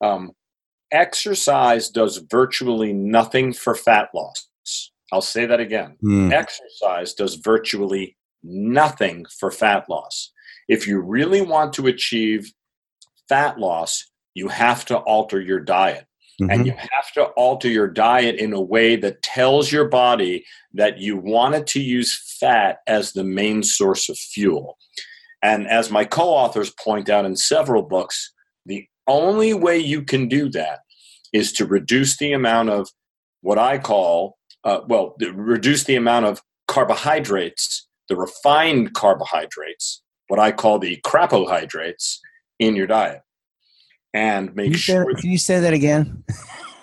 Um, 0.00 0.32
exercise 0.92 1.88
does 1.88 2.18
virtually 2.18 2.92
nothing 2.92 3.52
for 3.52 3.74
fat 3.74 4.10
loss. 4.14 4.48
I'll 5.10 5.20
say 5.20 5.44
that 5.46 5.60
again. 5.60 5.96
Mm. 6.02 6.32
Exercise 6.32 7.14
does 7.14 7.34
virtually 7.34 8.16
nothing 8.42 9.26
for 9.38 9.50
fat 9.50 9.88
loss. 9.88 10.30
If 10.68 10.86
you 10.86 11.00
really 11.00 11.42
want 11.42 11.72
to 11.74 11.86
achieve 11.86 12.52
fat 13.28 13.58
loss, 13.58 14.10
you 14.34 14.48
have 14.48 14.84
to 14.86 14.98
alter 14.98 15.40
your 15.40 15.60
diet. 15.60 16.06
Mm-hmm. 16.40 16.50
And 16.50 16.66
you 16.66 16.72
have 16.72 17.12
to 17.14 17.24
alter 17.36 17.68
your 17.68 17.88
diet 17.88 18.36
in 18.36 18.52
a 18.52 18.60
way 18.60 18.96
that 18.96 19.22
tells 19.22 19.70
your 19.70 19.88
body 19.88 20.44
that 20.72 20.98
you 20.98 21.16
wanted 21.16 21.66
to 21.68 21.80
use 21.80 22.36
fat 22.40 22.78
as 22.86 23.12
the 23.12 23.24
main 23.24 23.62
source 23.62 24.08
of 24.08 24.16
fuel. 24.16 24.78
And 25.42 25.68
as 25.68 25.90
my 25.90 26.04
co 26.04 26.30
authors 26.30 26.72
point 26.82 27.10
out 27.10 27.26
in 27.26 27.36
several 27.36 27.82
books, 27.82 28.32
the 28.64 28.86
only 29.06 29.52
way 29.52 29.78
you 29.78 30.02
can 30.02 30.28
do 30.28 30.48
that 30.50 30.80
is 31.32 31.52
to 31.52 31.66
reduce 31.66 32.16
the 32.16 32.32
amount 32.32 32.70
of 32.70 32.88
what 33.42 33.58
I 33.58 33.78
call 33.78 34.38
uh, 34.64 34.80
well, 34.86 35.16
reduce 35.20 35.84
the 35.84 35.96
amount 35.96 36.26
of 36.26 36.42
carbohydrates, 36.68 37.88
the 38.08 38.16
refined 38.16 38.94
carbohydrates, 38.94 40.02
what 40.28 40.40
I 40.40 40.52
call 40.52 40.78
the 40.78 41.00
crapohydrates, 41.04 42.18
in 42.58 42.76
your 42.76 42.86
diet, 42.86 43.22
and 44.14 44.54
make 44.54 44.72
can 44.72 44.78
sure. 44.78 45.06
Say, 45.14 45.20
can 45.20 45.30
you 45.30 45.38
say 45.38 45.60
that 45.60 45.72
again? 45.72 46.24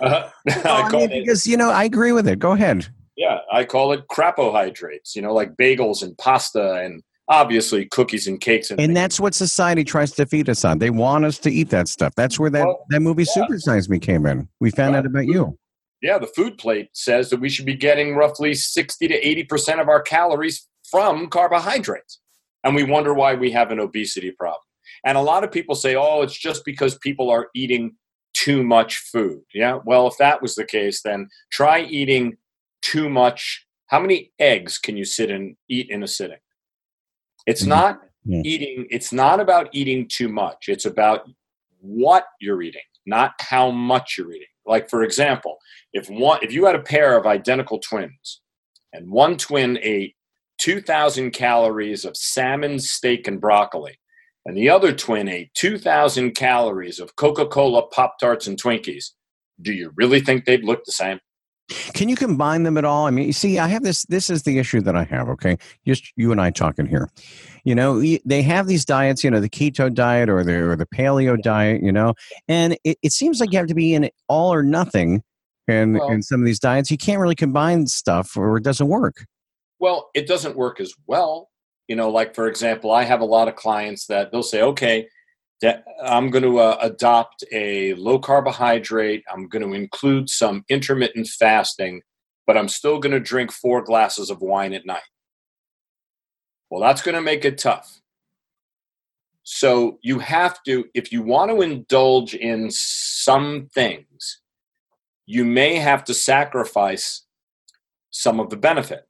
Uh, 0.01 0.29
I 0.63 0.89
mean, 0.93 1.09
because 1.09 1.45
you 1.45 1.57
know 1.57 1.71
I 1.71 1.83
agree 1.83 2.13
with 2.13 2.25
it. 2.25 2.39
Go 2.39 2.53
ahead. 2.53 2.87
Yeah, 3.17 3.39
I 3.51 3.65
call 3.65 3.91
it 3.91 4.07
crapohydrates. 4.07 5.13
You 5.13 5.21
know, 5.21 5.33
like 5.33 5.57
bagels 5.57 6.01
and 6.01 6.17
pasta 6.17 6.75
and 6.75 7.03
obviously 7.27 7.83
cookies 7.83 8.25
and 8.25 8.39
cakes 8.39 8.71
and, 8.71 8.79
and 8.79 8.95
that's 8.95 9.19
what 9.19 9.35
society 9.35 9.83
tries 9.83 10.13
to 10.13 10.25
feed 10.25 10.47
us 10.47 10.63
on 10.63 10.79
they 10.79 10.89
want 10.89 11.25
us 11.25 11.37
to 11.37 11.51
eat 11.51 11.69
that 11.69 11.87
stuff 11.87 12.11
that's 12.15 12.39
where 12.39 12.49
that, 12.49 12.65
well, 12.65 12.85
that 12.89 13.01
movie 13.01 13.23
yeah. 13.23 13.33
super 13.33 13.59
size 13.59 13.87
me 13.87 13.99
came 13.99 14.25
in 14.25 14.47
we 14.59 14.71
found 14.71 14.95
out 14.95 15.05
about 15.05 15.27
you 15.27 15.55
yeah, 16.01 16.17
the 16.17 16.27
food 16.27 16.57
plate 16.57 16.89
says 16.93 17.29
that 17.29 17.41
we 17.41 17.49
should 17.49 17.65
be 17.65 17.75
getting 17.75 18.15
roughly 18.15 18.53
60 18.53 19.07
to 19.07 19.45
80% 19.45 19.81
of 19.81 19.89
our 19.89 20.01
calories 20.01 20.67
from 20.89 21.27
carbohydrates. 21.27 22.19
And 22.63 22.75
we 22.75 22.83
wonder 22.83 23.13
why 23.13 23.35
we 23.35 23.51
have 23.51 23.71
an 23.71 23.79
obesity 23.79 24.31
problem. 24.31 24.61
And 25.05 25.17
a 25.17 25.21
lot 25.21 25.43
of 25.43 25.51
people 25.51 25.75
say, 25.75 25.95
oh, 25.95 26.21
it's 26.21 26.37
just 26.37 26.65
because 26.65 26.97
people 26.97 27.29
are 27.29 27.49
eating 27.55 27.95
too 28.33 28.63
much 28.63 28.97
food. 28.97 29.41
Yeah, 29.53 29.79
well, 29.85 30.07
if 30.07 30.15
that 30.19 30.41
was 30.41 30.55
the 30.55 30.65
case, 30.65 31.01
then 31.01 31.27
try 31.51 31.81
eating 31.81 32.37
too 32.81 33.09
much. 33.09 33.65
How 33.87 33.99
many 33.99 34.31
eggs 34.39 34.77
can 34.77 34.97
you 34.97 35.05
sit 35.05 35.31
and 35.31 35.55
eat 35.69 35.89
in 35.89 36.03
a 36.03 36.07
sitting? 36.07 36.37
It's 37.45 37.61
mm-hmm. 37.61 37.69
not 37.69 38.01
yeah. 38.25 38.41
eating, 38.45 38.87
it's 38.89 39.11
not 39.11 39.39
about 39.39 39.69
eating 39.73 40.07
too 40.07 40.29
much. 40.29 40.69
It's 40.69 40.85
about 40.85 41.21
what 41.79 42.25
you're 42.39 42.61
eating, 42.61 42.81
not 43.05 43.33
how 43.39 43.71
much 43.71 44.15
you're 44.17 44.31
eating. 44.31 44.47
Like, 44.65 44.89
for 44.89 45.03
example, 45.03 45.57
if 45.93 46.09
one 46.09 46.39
if 46.43 46.53
you 46.53 46.65
had 46.65 46.75
a 46.75 46.81
pair 46.81 47.17
of 47.17 47.25
identical 47.25 47.79
twins 47.79 48.41
and 48.93 49.09
one 49.09 49.35
twin 49.35 49.79
ate 49.81 50.15
2000 50.59 51.31
calories 51.31 52.05
of 52.05 52.15
salmon 52.15 52.77
steak 52.77 53.27
and 53.27 53.41
broccoli 53.41 53.97
and 54.49 54.57
the 54.57 54.69
other 54.69 54.91
twin 54.91 55.27
ate 55.27 55.53
2000 55.53 56.31
calories 56.31 56.99
of 56.99 57.15
coca-cola 57.15 57.85
pop 57.87 58.17
tarts 58.19 58.47
and 58.47 58.61
twinkies 58.61 59.11
do 59.61 59.71
you 59.71 59.91
really 59.95 60.19
think 60.19 60.45
they'd 60.45 60.63
look 60.63 60.83
the 60.85 60.91
same 60.91 61.19
can 61.93 62.09
you 62.09 62.15
combine 62.15 62.63
them 62.63 62.79
at 62.79 62.83
all? 62.83 63.05
I 63.05 63.11
mean, 63.11 63.27
you 63.27 63.31
see, 63.31 63.59
I 63.59 63.67
have 63.67 63.83
this. 63.83 64.03
This 64.07 64.31
is 64.31 64.41
the 64.41 64.57
issue 64.57 64.81
that 64.81 64.95
I 64.95 65.03
have. 65.03 65.29
Okay, 65.29 65.55
just 65.85 66.11
you 66.15 66.31
and 66.31 66.41
I 66.41 66.49
talking 66.49 66.87
here. 66.87 67.11
You 67.63 67.75
know, 67.75 68.01
they 68.25 68.41
have 68.41 68.65
these 68.65 68.85
diets. 68.85 69.23
You 69.23 69.29
know, 69.29 69.39
the 69.39 69.49
keto 69.49 69.93
diet 69.93 70.31
or 70.31 70.43
the 70.43 70.55
or 70.55 70.75
the 70.75 70.87
paleo 70.87 71.39
diet. 71.39 71.83
You 71.83 71.91
know, 71.91 72.15
and 72.47 72.75
it, 72.83 72.97
it 73.03 73.13
seems 73.13 73.39
like 73.39 73.51
you 73.51 73.59
have 73.59 73.67
to 73.67 73.75
be 73.75 73.93
in 73.93 74.09
all 74.27 74.51
or 74.51 74.63
nothing 74.63 75.21
and 75.69 75.99
well, 75.99 76.09
in 76.09 76.21
some 76.21 76.41
of 76.41 76.45
these 76.45 76.59
diets 76.59 76.89
you 76.91 76.97
can't 76.97 77.19
really 77.19 77.35
combine 77.35 77.87
stuff 77.87 78.35
or 78.35 78.57
it 78.57 78.63
doesn't 78.63 78.87
work 78.87 79.25
well 79.79 80.09
it 80.13 80.27
doesn't 80.27 80.55
work 80.55 80.81
as 80.81 80.93
well 81.07 81.49
you 81.89 81.95
know 81.95 82.09
like 82.09 82.33
for 82.33 82.47
example 82.47 82.91
i 82.91 83.03
have 83.03 83.19
a 83.19 83.25
lot 83.25 83.49
of 83.49 83.55
clients 83.55 84.05
that 84.05 84.31
they'll 84.31 84.41
say 84.41 84.61
okay 84.61 85.05
i'm 86.05 86.29
going 86.29 86.43
to 86.43 86.59
uh, 86.59 86.77
adopt 86.79 87.43
a 87.51 87.93
low 87.95 88.17
carbohydrate. 88.17 89.25
I'm 89.29 89.49
going 89.49 89.67
to 89.67 89.73
include 89.73 90.29
some 90.29 90.63
intermittent 90.69 91.27
fasting 91.27 92.01
but 92.47 92.57
i'm 92.57 92.69
still 92.69 92.99
going 92.99 93.11
to 93.11 93.19
drink 93.19 93.51
four 93.51 93.81
glasses 93.81 94.29
of 94.29 94.39
wine 94.41 94.71
at 94.71 94.85
night. 94.85 95.09
Well 96.69 96.81
that's 96.81 97.01
going 97.01 97.15
to 97.15 97.21
make 97.21 97.43
it 97.43 97.57
tough. 97.57 97.99
So 99.43 99.97
you 100.01 100.19
have 100.19 100.63
to 100.63 100.85
if 100.93 101.11
you 101.11 101.23
want 101.23 101.51
to 101.51 101.61
indulge 101.61 102.35
in 102.35 102.69
some 102.71 103.67
things 103.73 104.39
you 105.25 105.45
may 105.45 105.75
have 105.75 106.03
to 106.05 106.13
sacrifice 106.13 107.23
some 108.09 108.39
of 108.39 108.49
the 108.49 108.57
benefit. 108.57 109.07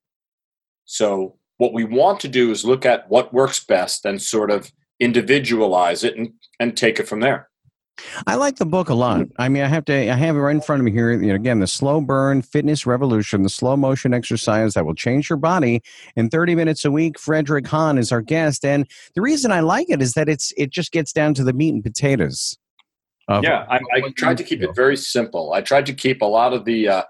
So, 0.83 1.37
what 1.59 1.73
we 1.73 1.83
want 1.83 2.19
to 2.21 2.27
do 2.27 2.51
is 2.51 2.65
look 2.65 2.85
at 2.85 3.09
what 3.09 3.33
works 3.33 3.63
best 3.63 4.05
and 4.05 4.21
sort 4.21 4.49
of 4.49 4.71
individualize 4.99 6.03
it 6.03 6.17
and, 6.17 6.33
and 6.59 6.75
take 6.75 6.99
it 6.99 7.07
from 7.07 7.19
there. 7.19 7.49
I 8.25 8.35
like 8.35 8.55
the 8.55 8.65
book 8.65 8.87
a 8.87 8.93
lot. 8.93 9.27
I 9.37 9.49
mean, 9.49 9.61
I 9.63 9.67
have 9.67 9.83
to, 9.85 9.93
I 9.93 10.15
have 10.15 10.37
it 10.37 10.39
right 10.39 10.55
in 10.55 10.61
front 10.61 10.79
of 10.79 10.85
me 10.85 10.91
here. 10.91 11.11
You 11.11 11.27
know, 11.27 11.35
again, 11.35 11.59
the 11.59 11.67
slow 11.67 11.99
burn 11.99 12.41
fitness 12.41 12.85
revolution, 12.85 13.43
the 13.43 13.49
slow 13.49 13.75
motion 13.75 14.13
exercise 14.13 14.73
that 14.73 14.85
will 14.85 14.95
change 14.95 15.29
your 15.29 15.37
body 15.37 15.81
in 16.15 16.29
30 16.29 16.55
minutes 16.55 16.85
a 16.85 16.91
week. 16.91 17.19
Frederick 17.19 17.67
Hahn 17.67 17.97
is 17.97 18.13
our 18.13 18.21
guest. 18.21 18.63
And 18.63 18.89
the 19.15 19.21
reason 19.21 19.51
I 19.51 19.59
like 19.59 19.89
it 19.89 20.01
is 20.01 20.13
that 20.13 20.29
it's, 20.29 20.53
it 20.55 20.69
just 20.69 20.93
gets 20.93 21.11
down 21.11 21.33
to 21.35 21.43
the 21.43 21.51
meat 21.51 21.73
and 21.73 21.83
potatoes. 21.83 22.57
Yeah, 23.29 23.65
I, 23.69 23.79
I 23.93 24.01
tried 24.15 24.37
to 24.37 24.43
keep 24.43 24.63
it 24.63 24.75
very 24.75 24.97
simple. 24.97 25.53
I 25.53 25.61
tried 25.61 25.85
to 25.85 25.93
keep 25.93 26.23
a 26.23 26.25
lot 26.25 26.51
of 26.51 26.65
the 26.65 26.87
uh, 26.87 27.03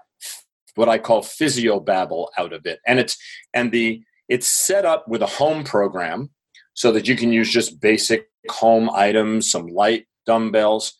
what 0.74 0.88
I 0.88 0.98
call 0.98 1.22
physio 1.22 1.80
babble 1.80 2.30
out 2.36 2.52
of 2.52 2.66
it, 2.66 2.78
and 2.86 2.98
it's 2.98 3.16
and 3.54 3.72
the 3.72 4.02
it's 4.30 4.48
set 4.48 4.86
up 4.86 5.06
with 5.08 5.20
a 5.20 5.26
home 5.26 5.64
program 5.64 6.30
so 6.72 6.92
that 6.92 7.06
you 7.06 7.16
can 7.16 7.32
use 7.32 7.50
just 7.50 7.80
basic 7.80 8.28
home 8.48 8.88
items, 8.94 9.50
some 9.50 9.66
light 9.66 10.06
dumbbells, 10.24 10.94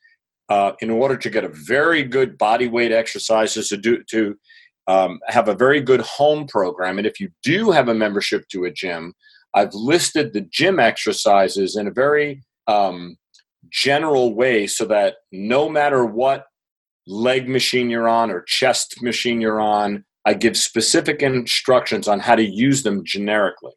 uh, 0.50 0.72
in 0.80 0.90
order 0.90 1.16
to 1.16 1.30
get 1.30 1.44
a 1.44 1.48
very 1.48 2.02
good 2.02 2.36
body 2.36 2.66
weight 2.68 2.90
exercises 2.90 3.68
to 3.68 3.76
do 3.76 4.02
to 4.10 4.36
um, 4.88 5.20
have 5.28 5.48
a 5.48 5.54
very 5.54 5.80
good 5.80 6.00
home 6.00 6.46
program. 6.48 6.98
And 6.98 7.06
if 7.06 7.20
you 7.20 7.30
do 7.44 7.70
have 7.70 7.88
a 7.88 7.94
membership 7.94 8.48
to 8.48 8.64
a 8.64 8.70
gym, 8.70 9.14
I've 9.54 9.72
listed 9.72 10.32
the 10.32 10.40
gym 10.40 10.80
exercises 10.80 11.76
in 11.76 11.86
a 11.86 11.92
very 11.92 12.42
um, 12.66 13.16
general 13.70 14.34
way 14.34 14.66
so 14.66 14.84
that 14.86 15.16
no 15.30 15.68
matter 15.68 16.04
what 16.04 16.46
leg 17.06 17.48
machine 17.48 17.90
you're 17.90 18.08
on 18.08 18.30
or 18.30 18.42
chest 18.42 19.00
machine 19.02 19.40
you're 19.40 19.60
on, 19.60 20.04
I 20.30 20.34
give 20.34 20.56
specific 20.56 21.22
instructions 21.22 22.06
on 22.06 22.20
how 22.20 22.36
to 22.36 22.44
use 22.44 22.84
them 22.84 23.04
generically. 23.04 23.72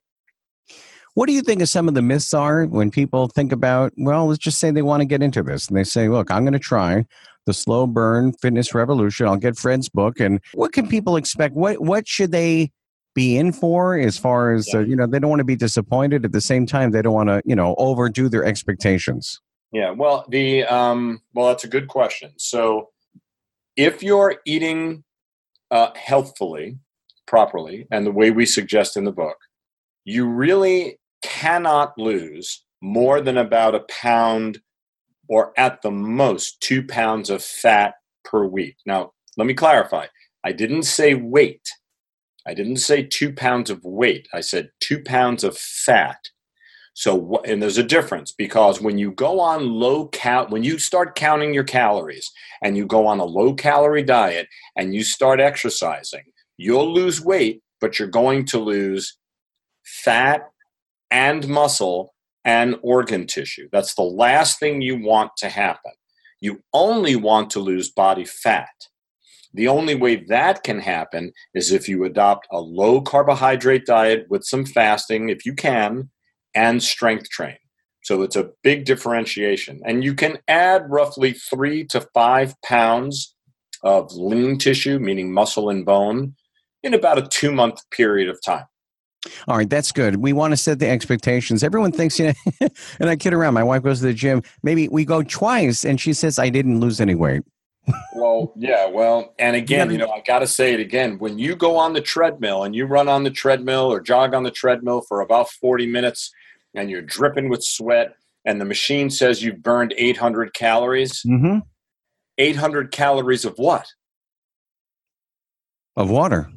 What 1.16 1.26
do 1.26 1.34
you 1.34 1.42
think 1.42 1.64
of 1.64 1.70
some 1.70 1.88
of 1.88 1.96
the 1.96 2.04
myths 2.04 2.32
are 2.32 2.66
when 2.66 2.92
people 2.92 3.28
think 3.28 3.52
about, 3.52 3.92
well, 3.98 4.28
let's 4.28 4.38
just 4.38 4.60
say 4.60 4.70
they 4.70 4.84
want 4.84 5.02
to 5.02 5.06
get 5.06 5.24
into 5.24 5.42
this 5.42 5.68
and 5.68 5.76
they 5.76 5.84
say, 5.84 6.10
look, 6.10 6.30
I'm 6.30 6.44
going 6.44 6.54
to 6.54 6.60
try 6.60 7.08
the 7.48 7.56
slow 7.56 7.88
burn 7.88 8.34
fitness 8.34 8.76
revolution. 8.76 9.26
I'll 9.26 9.36
get 9.36 9.58
Fred's 9.58 9.90
book. 9.90 10.20
And 10.20 10.40
what 10.54 10.74
can 10.74 10.88
people 10.88 11.18
expect? 11.18 11.56
What, 11.56 11.82
what 11.82 12.08
should 12.08 12.32
they 12.32 12.72
be 13.16 13.36
in 13.36 13.52
for 13.52 13.98
as 13.98 14.16
far 14.16 14.54
as 14.54 14.70
uh, 14.76 14.80
you 14.80 14.96
know 14.96 15.08
they 15.08 15.20
don't 15.20 15.30
want 15.30 15.40
to 15.40 15.44
be 15.44 15.56
disappointed 15.56 16.26
at 16.26 16.32
the 16.32 16.42
same 16.42 16.66
time 16.66 16.90
they 16.90 17.00
don't 17.04 17.14
want 17.14 17.30
to 17.30 17.44
you 17.46 17.56
know 17.56 17.76
overdo 17.78 18.28
their 18.28 18.44
expectations 18.44 19.40
Yeah, 19.74 19.90
well, 19.90 20.26
the 20.30 20.64
um, 20.66 21.22
well, 21.34 21.48
that's 21.48 21.64
a 21.64 21.68
good 21.68 21.88
question. 21.88 22.32
So, 22.38 22.90
if 23.76 24.04
you're 24.04 24.36
eating 24.46 25.04
uh, 25.74 25.92
healthfully, 25.96 26.78
properly, 27.26 27.88
and 27.92 28.06
the 28.06 28.12
way 28.12 28.30
we 28.30 28.46
suggest 28.46 28.96
in 28.96 29.06
the 29.06 29.12
book, 29.12 29.38
you 30.06 30.28
really 30.28 31.00
cannot 31.24 31.98
lose 31.98 32.64
more 32.82 33.20
than 33.22 33.38
about 33.38 33.74
a 33.74 33.86
pound, 33.90 34.60
or 35.28 35.52
at 35.58 35.82
the 35.82 35.90
most 35.90 36.62
two 36.62 36.86
pounds 36.86 37.32
of 37.32 37.44
fat 37.44 37.96
per 38.24 38.46
week. 38.46 38.76
Now, 38.86 39.14
let 39.36 39.48
me 39.48 39.56
clarify. 39.56 40.06
I 40.44 40.52
didn't 40.52 40.84
say 40.84 41.16
weight. 41.16 41.68
I 42.46 42.54
didn't 42.54 42.78
say 42.78 43.02
two 43.04 43.34
pounds 43.34 43.72
of 43.72 43.84
weight. 43.84 44.28
I 44.32 44.42
said 44.42 44.70
two 44.80 45.02
pounds 45.02 45.44
of 45.44 45.58
fat. 45.58 46.20
So, 46.94 47.42
and 47.46 47.62
there's 47.62 47.80
a 47.80 47.84
difference 47.84 48.32
because 48.32 48.80
when 48.80 48.98
you 48.98 49.12
go 49.12 49.40
on 49.40 49.68
low 49.68 50.08
cal, 50.08 50.48
when 50.48 50.64
you 50.64 50.78
start 50.78 51.16
counting 51.16 51.54
your 51.54 51.64
calories 51.64 52.32
and 52.62 52.78
you 52.78 52.86
go 52.86 53.08
on 53.08 53.20
a 53.20 53.26
low 53.26 53.56
calorie 53.56 54.04
diet 54.04 54.48
and 54.76 54.94
you 54.94 55.04
start 55.04 55.40
exercising, 55.40 56.24
you'll 56.58 56.94
lose 56.94 57.20
weight, 57.20 57.64
but 57.82 57.98
you're 57.98 58.08
going 58.08 58.46
to 58.46 58.60
lose 58.60 59.18
fat 59.84 60.50
and 61.10 61.48
muscle 61.48 62.14
and 62.46 62.76
organ 62.84 63.26
tissue. 63.26 63.70
That's 63.72 63.96
the 63.96 64.04
last 64.04 64.60
thing 64.60 64.82
you 64.82 65.02
want 65.02 65.32
to 65.38 65.50
happen. 65.50 65.94
You 66.42 66.62
only 66.74 67.16
want 67.16 67.50
to 67.52 67.60
lose 67.60 67.90
body 67.90 68.26
fat. 68.26 68.88
The 69.54 69.68
only 69.68 69.96
way 69.96 70.18
that 70.28 70.64
can 70.64 70.80
happen 70.80 71.32
is 71.54 71.72
if 71.72 71.88
you 71.88 72.04
adopt 72.04 72.48
a 72.52 72.60
low 72.60 73.02
carbohydrate 73.02 73.86
diet 73.86 74.26
with 74.30 74.44
some 74.44 74.66
fasting, 74.66 75.30
if 75.30 75.46
you 75.46 75.54
can, 75.54 76.10
and 76.56 76.82
strength 76.82 77.30
train. 77.30 77.58
So 78.04 78.22
it's 78.22 78.36
a 78.36 78.50
big 78.64 78.86
differentiation. 78.86 79.82
And 79.86 80.04
you 80.04 80.14
can 80.14 80.40
add 80.48 80.90
roughly 80.90 81.34
three 81.34 81.86
to 81.86 82.02
five 82.14 82.54
pounds 82.62 83.34
of 83.82 84.12
lean 84.14 84.58
tissue, 84.58 85.00
meaning 85.00 85.32
muscle 85.32 85.70
and 85.70 85.86
bone, 85.86 86.36
in 86.84 86.94
about 86.94 87.18
a 87.18 87.28
two 87.28 87.52
month 87.52 87.80
period 87.92 88.30
of 88.30 88.42
time. 88.42 88.66
all 89.48 89.56
right 89.56 89.70
that's 89.70 89.94
good 89.94 90.18
we 90.18 90.34
want 90.34 90.52
to 90.52 90.58
set 90.58 90.80
the 90.80 90.90
expectations 90.90 91.64
everyone 91.64 91.94
thinks 91.94 92.20
you 92.20 92.26
know 92.28 92.68
and 93.00 93.10
i 93.10 93.16
kid 93.16 93.34
around 93.34 93.54
my 93.54 93.64
wife 93.64 93.82
goes 93.82 94.00
to 94.00 94.06
the 94.06 94.14
gym 94.14 94.44
maybe 94.64 94.90
we 94.90 95.06
go 95.06 95.24
twice 95.24 95.86
and 95.86 96.02
she 96.02 96.12
says 96.12 96.38
i 96.38 96.50
didn't 96.50 96.82
lose 96.82 97.00
any 97.00 97.16
weight 97.16 97.42
Well, 98.16 98.54
yeah, 98.56 98.88
well, 98.88 99.34
and 99.38 99.56
again, 99.56 99.92
you 99.92 99.98
know, 99.98 100.10
I 100.10 100.22
got 100.22 100.40
to 100.40 100.48
say 100.48 100.74
it 100.74 100.80
again. 100.80 101.20
When 101.20 101.38
you 101.38 101.56
go 101.56 101.76
on 101.76 101.92
the 101.92 102.00
treadmill 102.00 102.64
and 102.64 102.74
you 102.74 102.86
run 102.86 103.10
on 103.10 103.24
the 103.24 103.30
treadmill 103.30 103.92
or 103.92 104.00
jog 104.00 104.34
on 104.34 104.44
the 104.44 104.52
treadmill 104.52 105.02
for 105.02 105.20
about 105.20 105.50
40 105.50 105.88
minutes 105.88 106.32
and 106.76 106.90
you're 106.90 107.02
dripping 107.02 107.50
with 107.50 107.64
sweat 107.64 108.16
and 108.46 108.60
the 108.60 108.66
machine 108.66 109.10
says 109.10 109.42
you've 109.44 109.62
burned 109.64 109.94
800 109.98 110.54
calories, 110.54 111.22
mm-hmm. 111.24 111.60
800 112.38 112.92
calories 112.92 113.46
of 113.46 113.54
what? 113.58 113.88
of 115.96 116.10
water 116.10 116.50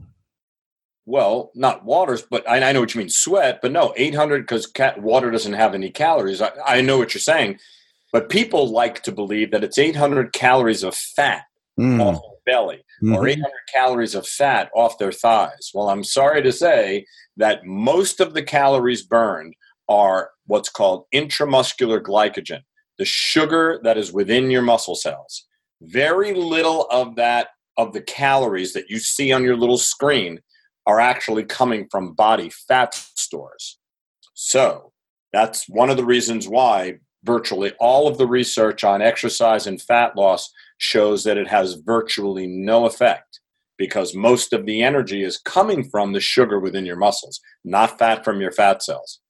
Well, 1.04 1.50
not 1.54 1.84
waters, 1.84 2.22
but 2.22 2.48
I, 2.48 2.70
I 2.70 2.72
know 2.72 2.80
what 2.80 2.94
you 2.94 3.00
mean, 3.00 3.10
sweat, 3.10 3.60
but 3.62 3.70
no, 3.70 3.92
800 3.96 4.42
because 4.42 4.66
ca- 4.66 4.94
water 4.96 5.30
doesn't 5.30 5.52
have 5.52 5.74
any 5.74 5.90
calories. 5.90 6.40
I, 6.40 6.50
I 6.66 6.80
know 6.80 6.96
what 6.98 7.12
you're 7.14 7.20
saying, 7.20 7.58
but 8.12 8.30
people 8.30 8.70
like 8.70 9.02
to 9.02 9.12
believe 9.12 9.50
that 9.50 9.62
it's 9.62 9.76
800 9.78 10.32
calories 10.32 10.82
of 10.82 10.94
fat 10.94 11.42
Mm. 11.78 12.00
off 12.02 12.22
their 12.46 12.54
belly 12.54 12.82
or 13.02 13.24
Mhm. 13.24 13.32
800 13.32 13.50
calories 13.70 14.14
of 14.14 14.26
fat 14.26 14.70
off 14.74 14.96
their 14.96 15.12
thighs. 15.12 15.70
Well, 15.74 15.90
I'm 15.90 16.02
sorry 16.04 16.40
to 16.42 16.50
say 16.50 17.04
that 17.36 17.66
most 17.66 18.18
of 18.18 18.32
the 18.32 18.42
calories 18.42 19.02
burned 19.02 19.52
are 19.88 20.30
what's 20.46 20.68
called 20.68 21.04
intramuscular 21.14 22.00
glycogen, 22.00 22.60
the 22.98 23.04
sugar 23.04 23.80
that 23.82 23.98
is 23.98 24.12
within 24.12 24.50
your 24.50 24.62
muscle 24.62 24.94
cells. 24.94 25.46
Very 25.82 26.32
little 26.32 26.86
of 26.90 27.16
that, 27.16 27.48
of 27.76 27.92
the 27.92 28.00
calories 28.00 28.72
that 28.72 28.88
you 28.88 28.98
see 28.98 29.32
on 29.32 29.42
your 29.42 29.56
little 29.56 29.78
screen, 29.78 30.40
are 30.86 31.00
actually 31.00 31.44
coming 31.44 31.88
from 31.90 32.14
body 32.14 32.50
fat 32.50 32.94
stores. 32.94 33.78
So 34.34 34.92
that's 35.32 35.68
one 35.68 35.90
of 35.90 35.96
the 35.96 36.04
reasons 36.04 36.48
why 36.48 36.98
virtually 37.24 37.72
all 37.80 38.06
of 38.06 38.18
the 38.18 38.26
research 38.26 38.84
on 38.84 39.02
exercise 39.02 39.66
and 39.66 39.82
fat 39.82 40.16
loss 40.16 40.50
shows 40.78 41.24
that 41.24 41.36
it 41.36 41.48
has 41.48 41.74
virtually 41.74 42.46
no 42.46 42.86
effect 42.86 43.40
because 43.76 44.14
most 44.14 44.52
of 44.52 44.64
the 44.64 44.82
energy 44.82 45.22
is 45.22 45.38
coming 45.38 45.84
from 45.84 46.12
the 46.12 46.20
sugar 46.20 46.58
within 46.60 46.86
your 46.86 46.96
muscles, 46.96 47.40
not 47.64 47.98
fat 47.98 48.24
from 48.24 48.40
your 48.40 48.52
fat 48.52 48.82
cells. 48.82 49.20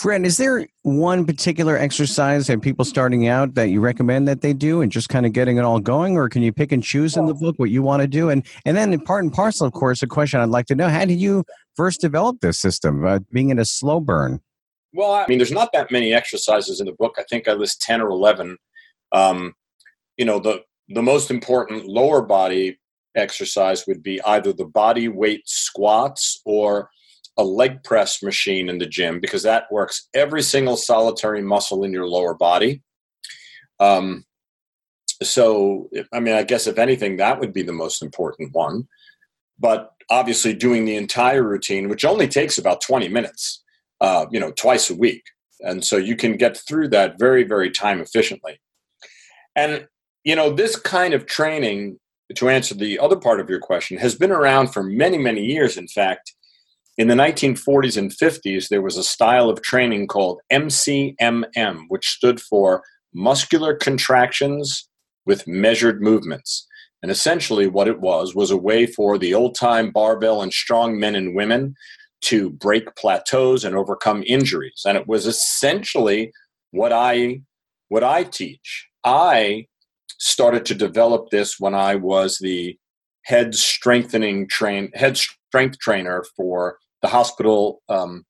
Fred, 0.00 0.24
is 0.24 0.38
there 0.38 0.66
one 0.80 1.26
particular 1.26 1.76
exercise 1.76 2.46
that 2.46 2.62
people 2.62 2.86
starting 2.86 3.28
out 3.28 3.52
that 3.52 3.68
you 3.68 3.80
recommend 3.82 4.26
that 4.28 4.40
they 4.40 4.54
do 4.54 4.80
and 4.80 4.90
just 4.90 5.10
kind 5.10 5.26
of 5.26 5.34
getting 5.34 5.58
it 5.58 5.62
all 5.62 5.78
going, 5.78 6.16
or 6.16 6.30
can 6.30 6.40
you 6.40 6.54
pick 6.54 6.72
and 6.72 6.82
choose 6.82 7.18
in 7.18 7.26
the 7.26 7.34
book 7.34 7.58
what 7.58 7.68
you 7.68 7.82
want 7.82 8.00
to 8.00 8.08
do? 8.08 8.30
And 8.30 8.46
and 8.64 8.78
then 8.78 8.94
in 8.94 9.00
part 9.02 9.24
and 9.24 9.30
parcel, 9.30 9.66
of 9.66 9.74
course, 9.74 10.02
a 10.02 10.06
question 10.06 10.40
I'd 10.40 10.48
like 10.48 10.64
to 10.68 10.74
know: 10.74 10.88
How 10.88 11.04
did 11.04 11.20
you 11.20 11.44
first 11.76 12.00
develop 12.00 12.40
this 12.40 12.58
system, 12.58 13.04
uh, 13.04 13.18
being 13.30 13.50
in 13.50 13.58
a 13.58 13.64
slow 13.66 14.00
burn? 14.00 14.40
Well, 14.94 15.12
I 15.12 15.26
mean, 15.28 15.36
there's 15.36 15.52
not 15.52 15.70
that 15.74 15.90
many 15.90 16.14
exercises 16.14 16.80
in 16.80 16.86
the 16.86 16.92
book. 16.92 17.16
I 17.18 17.24
think 17.24 17.46
I 17.46 17.52
list 17.52 17.82
10 17.82 18.00
or 18.00 18.08
11. 18.08 18.56
Um, 19.12 19.52
you 20.16 20.24
know, 20.24 20.38
the, 20.38 20.62
the 20.88 21.02
most 21.02 21.30
important 21.30 21.84
lower 21.84 22.22
body 22.22 22.78
exercise 23.14 23.86
would 23.86 24.02
be 24.02 24.18
either 24.22 24.54
the 24.54 24.64
body 24.64 25.08
weight 25.08 25.42
squats 25.46 26.40
or 26.46 26.88
a 27.40 27.42
leg 27.42 27.82
press 27.82 28.22
machine 28.22 28.68
in 28.68 28.78
the 28.78 28.86
gym 28.86 29.18
because 29.18 29.42
that 29.42 29.64
works 29.72 30.08
every 30.14 30.42
single 30.42 30.76
solitary 30.76 31.42
muscle 31.42 31.84
in 31.84 31.92
your 31.92 32.06
lower 32.06 32.34
body. 32.34 32.82
Um, 33.80 34.24
so, 35.22 35.88
I 36.12 36.20
mean, 36.20 36.34
I 36.34 36.42
guess 36.42 36.66
if 36.66 36.78
anything, 36.78 37.16
that 37.16 37.40
would 37.40 37.52
be 37.52 37.62
the 37.62 37.72
most 37.72 38.02
important 38.02 38.52
one. 38.52 38.86
But 39.58 39.92
obviously, 40.10 40.54
doing 40.54 40.84
the 40.84 40.96
entire 40.96 41.42
routine, 41.42 41.88
which 41.88 42.04
only 42.04 42.28
takes 42.28 42.58
about 42.58 42.82
20 42.82 43.08
minutes, 43.08 43.62
uh, 44.00 44.26
you 44.30 44.38
know, 44.38 44.52
twice 44.52 44.90
a 44.90 44.94
week. 44.94 45.22
And 45.60 45.84
so 45.84 45.96
you 45.96 46.16
can 46.16 46.36
get 46.36 46.56
through 46.56 46.88
that 46.88 47.18
very, 47.18 47.44
very 47.44 47.70
time 47.70 48.00
efficiently. 48.00 48.60
And, 49.56 49.86
you 50.24 50.36
know, 50.36 50.50
this 50.50 50.76
kind 50.76 51.14
of 51.14 51.26
training, 51.26 51.98
to 52.34 52.48
answer 52.48 52.74
the 52.74 52.98
other 52.98 53.16
part 53.16 53.40
of 53.40 53.50
your 53.50 53.60
question, 53.60 53.98
has 53.98 54.14
been 54.14 54.32
around 54.32 54.68
for 54.68 54.82
many, 54.82 55.18
many 55.18 55.44
years. 55.44 55.76
In 55.76 55.88
fact, 55.88 56.32
in 57.00 57.08
the 57.08 57.14
1940s 57.14 57.96
and 57.96 58.10
50s, 58.10 58.68
there 58.68 58.82
was 58.82 58.98
a 58.98 59.02
style 59.02 59.48
of 59.48 59.62
training 59.62 60.06
called 60.06 60.42
MCMM, 60.52 61.84
which 61.88 62.06
stood 62.06 62.38
for 62.42 62.82
muscular 63.14 63.74
contractions 63.74 64.86
with 65.24 65.48
measured 65.48 66.02
movements. 66.02 66.66
And 67.02 67.10
essentially, 67.10 67.66
what 67.66 67.88
it 67.88 68.00
was 68.00 68.34
was 68.34 68.50
a 68.50 68.56
way 68.58 68.84
for 68.84 69.16
the 69.16 69.32
old 69.32 69.54
time 69.54 69.90
barbell 69.90 70.42
and 70.42 70.52
strong 70.52 71.00
men 71.00 71.14
and 71.14 71.34
women 71.34 71.74
to 72.24 72.50
break 72.50 72.94
plateaus 72.96 73.64
and 73.64 73.74
overcome 73.74 74.22
injuries. 74.26 74.82
And 74.84 74.98
it 74.98 75.08
was 75.08 75.24
essentially 75.24 76.30
what 76.70 76.92
I 76.92 77.40
what 77.88 78.04
I 78.04 78.24
teach. 78.24 78.88
I 79.04 79.68
started 80.18 80.66
to 80.66 80.74
develop 80.74 81.30
this 81.30 81.58
when 81.58 81.74
I 81.74 81.94
was 81.94 82.36
the 82.42 82.76
head 83.24 83.54
strengthening 83.54 84.46
train 84.48 84.90
head 84.92 85.16
strength 85.16 85.78
trainer 85.78 86.24
for 86.36 86.76
the 87.02 87.08
hospital 87.08 87.82
um, 87.88 88.24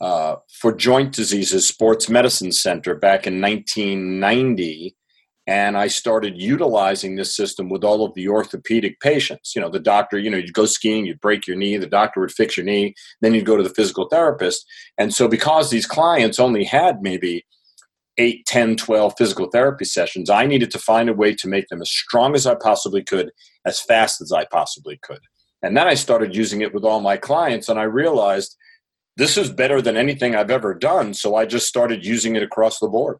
uh, 0.00 0.36
for 0.52 0.72
joint 0.72 1.12
diseases 1.12 1.66
sports 1.66 2.08
medicine 2.08 2.52
center 2.52 2.94
back 2.94 3.26
in 3.26 3.40
1990 3.40 4.94
and 5.46 5.78
i 5.78 5.86
started 5.86 6.40
utilizing 6.40 7.16
this 7.16 7.34
system 7.34 7.68
with 7.68 7.84
all 7.84 8.04
of 8.04 8.12
the 8.14 8.28
orthopedic 8.28 9.00
patients. 9.00 9.54
You 9.54 9.62
know 9.62 9.70
the 9.70 9.80
doctor 9.80 10.18
you 10.18 10.28
know 10.28 10.36
you'd 10.36 10.52
go 10.52 10.66
skiing 10.66 11.06
you'd 11.06 11.20
break 11.20 11.46
your 11.46 11.56
knee 11.56 11.76
the 11.76 11.86
doctor 11.86 12.20
would 12.20 12.32
fix 12.32 12.56
your 12.56 12.66
knee 12.66 12.94
then 13.20 13.32
you'd 13.32 13.46
go 13.46 13.56
to 13.56 13.62
the 13.62 13.74
physical 13.74 14.08
therapist. 14.08 14.66
And 14.98 15.14
so 15.14 15.28
because 15.28 15.70
these 15.70 15.86
clients 15.86 16.38
only 16.38 16.64
had 16.64 17.00
maybe 17.00 17.46
8 18.18 18.46
10 18.46 18.76
12 18.76 19.14
physical 19.16 19.46
therapy 19.46 19.84
sessions 19.84 20.30
i 20.30 20.46
needed 20.46 20.70
to 20.70 20.78
find 20.78 21.08
a 21.08 21.14
way 21.14 21.34
to 21.34 21.48
make 21.48 21.68
them 21.68 21.82
as 21.82 21.90
strong 21.90 22.34
as 22.34 22.46
i 22.46 22.54
possibly 22.54 23.02
could 23.02 23.30
as 23.66 23.80
fast 23.80 24.20
as 24.20 24.32
i 24.32 24.44
possibly 24.46 24.98
could 25.02 25.20
and 25.62 25.76
then 25.76 25.86
i 25.86 25.94
started 25.94 26.34
using 26.34 26.60
it 26.60 26.72
with 26.74 26.84
all 26.84 27.00
my 27.00 27.16
clients 27.16 27.68
and 27.68 27.78
i 27.78 27.82
realized 27.82 28.56
this 29.16 29.36
is 29.36 29.50
better 29.50 29.80
than 29.80 29.96
anything 29.96 30.34
i've 30.34 30.50
ever 30.50 30.74
done 30.74 31.14
so 31.14 31.34
i 31.34 31.44
just 31.46 31.66
started 31.66 32.04
using 32.04 32.36
it 32.36 32.42
across 32.42 32.78
the 32.80 32.88
board 32.88 33.18